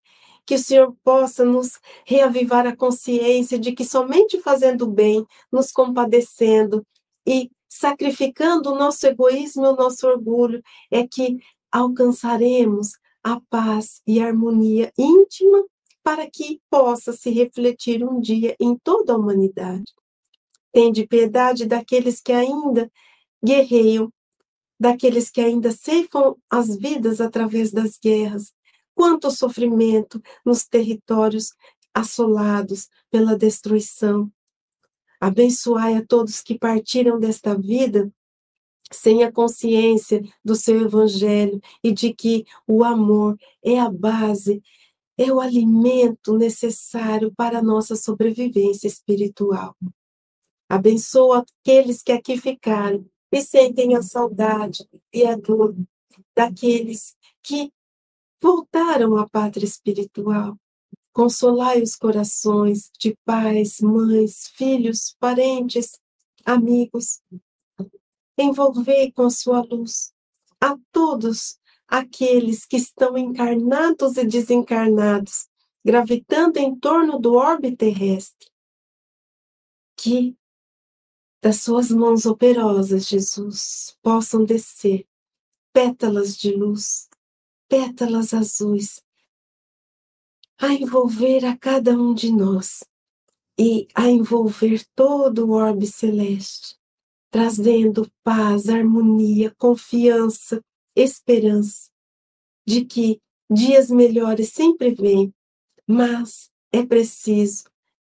[0.45, 6.85] Que o Senhor possa nos reavivar a consciência de que somente fazendo bem, nos compadecendo
[7.27, 11.37] e sacrificando o nosso egoísmo e o nosso orgulho, é que
[11.71, 15.65] alcançaremos a paz e a harmonia íntima
[16.01, 19.91] para que possa se refletir um dia em toda a humanidade.
[20.71, 22.89] Tende piedade daqueles que ainda
[23.43, 24.09] guerreiam
[24.79, 28.53] daqueles que ainda ceifam as vidas através das guerras.
[28.93, 31.53] Quanto sofrimento nos territórios
[31.93, 34.31] assolados pela destruição.
[35.19, 38.11] Abençoai a todos que partiram desta vida
[38.91, 44.61] sem a consciência do seu evangelho e de que o amor é a base,
[45.17, 49.75] é o alimento necessário para a nossa sobrevivência espiritual.
[50.69, 55.75] Abençoa aqueles que aqui ficaram e sentem a saudade e a dor
[56.35, 57.71] daqueles que
[58.41, 60.57] voltaram à pátria espiritual.
[61.17, 65.99] Consolai os corações de pais, mães, filhos, parentes,
[66.45, 67.23] amigos.
[68.37, 70.13] Envolvei com sua luz
[70.61, 71.57] a todos
[71.87, 75.49] aqueles que estão encarnados e desencarnados,
[75.83, 78.51] gravitando em torno do orbe terrestre.
[79.95, 80.37] Que
[81.41, 85.07] das suas mãos operosas, Jesus, possam descer
[85.73, 87.09] pétalas de luz,
[87.67, 89.01] pétalas azuis,
[90.59, 92.83] a envolver a cada um de nós
[93.59, 96.75] e a envolver todo o orbe celeste,
[97.29, 100.61] trazendo paz, harmonia, confiança,
[100.95, 101.89] esperança
[102.65, 105.33] de que dias melhores sempre vêm,
[105.87, 107.65] mas é preciso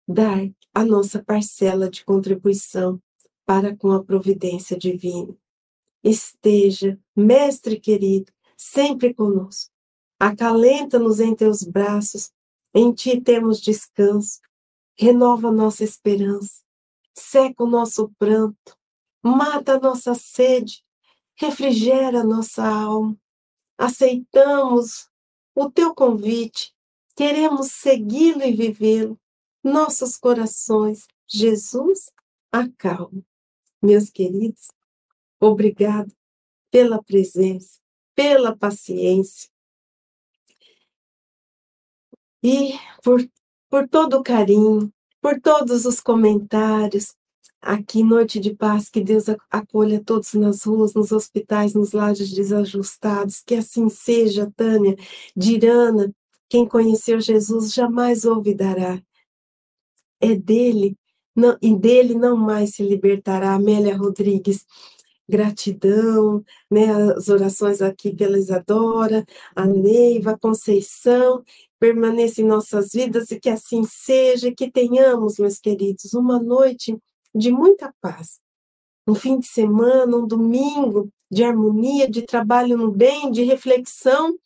[0.08, 3.00] dar a nossa parcela de contribuição
[3.44, 5.36] para com a providência divina.
[6.02, 9.70] Esteja, Mestre querido, sempre conosco.
[10.18, 12.30] Acalenta-nos em teus braços,
[12.78, 14.38] em ti temos descanso.
[14.98, 16.62] Renova nossa esperança,
[17.14, 18.76] seca o nosso pranto,
[19.22, 20.84] mata a nossa sede,
[21.34, 23.18] refrigera nossa alma.
[23.78, 25.08] Aceitamos
[25.54, 26.74] o teu convite,
[27.14, 29.18] queremos segui-lo e vivê-lo.
[29.64, 32.12] Nossos corações, Jesus,
[32.52, 33.22] acalma.
[33.82, 34.68] Meus queridos,
[35.40, 36.14] obrigado
[36.70, 37.80] pela presença,
[38.14, 39.50] pela paciência
[42.46, 43.28] e por,
[43.68, 47.12] por todo o carinho, por todos os comentários.
[47.60, 53.42] Aqui, Noite de Paz, que Deus acolha todos nas ruas, nos hospitais, nos lares desajustados.
[53.44, 54.94] Que assim seja, Tânia,
[55.36, 56.14] Dirana,
[56.48, 59.02] quem conheceu Jesus jamais olvidará.
[60.20, 60.96] É dele
[61.34, 63.54] não, e dele não mais se libertará.
[63.54, 64.64] Amélia Rodrigues,
[65.28, 69.24] gratidão, né, as orações aqui pela Isadora,
[69.54, 71.42] a Neiva, a Conceição,
[71.78, 76.96] permaneça em nossas vidas e que assim seja, que tenhamos, meus queridos, uma noite
[77.34, 78.40] de muita paz,
[79.06, 84.36] um fim de semana, um domingo de harmonia, de trabalho no bem, de reflexão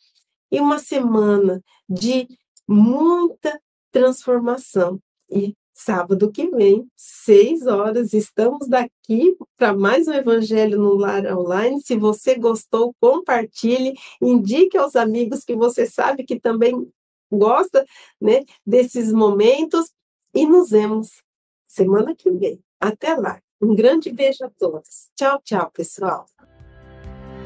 [0.50, 2.26] e uma semana de
[2.66, 3.60] muita
[3.92, 5.00] transformação.
[5.30, 11.80] E Sábado que vem, seis horas, estamos daqui para mais um Evangelho no Lar Online.
[11.80, 16.86] Se você gostou, compartilhe, indique aos amigos que você sabe que também
[17.30, 17.84] gosta
[18.20, 19.90] né, desses momentos
[20.34, 21.22] e nos vemos
[21.66, 22.60] semana que vem.
[22.80, 23.40] Até lá.
[23.60, 25.08] Um grande beijo a todos.
[25.14, 26.24] Tchau, tchau, pessoal.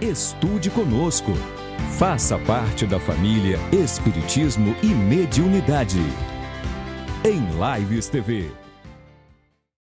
[0.01, 1.33] Estude conosco.
[1.99, 6.01] Faça parte da família Espiritismo e Mediunidade
[7.25, 8.64] em Lives TV.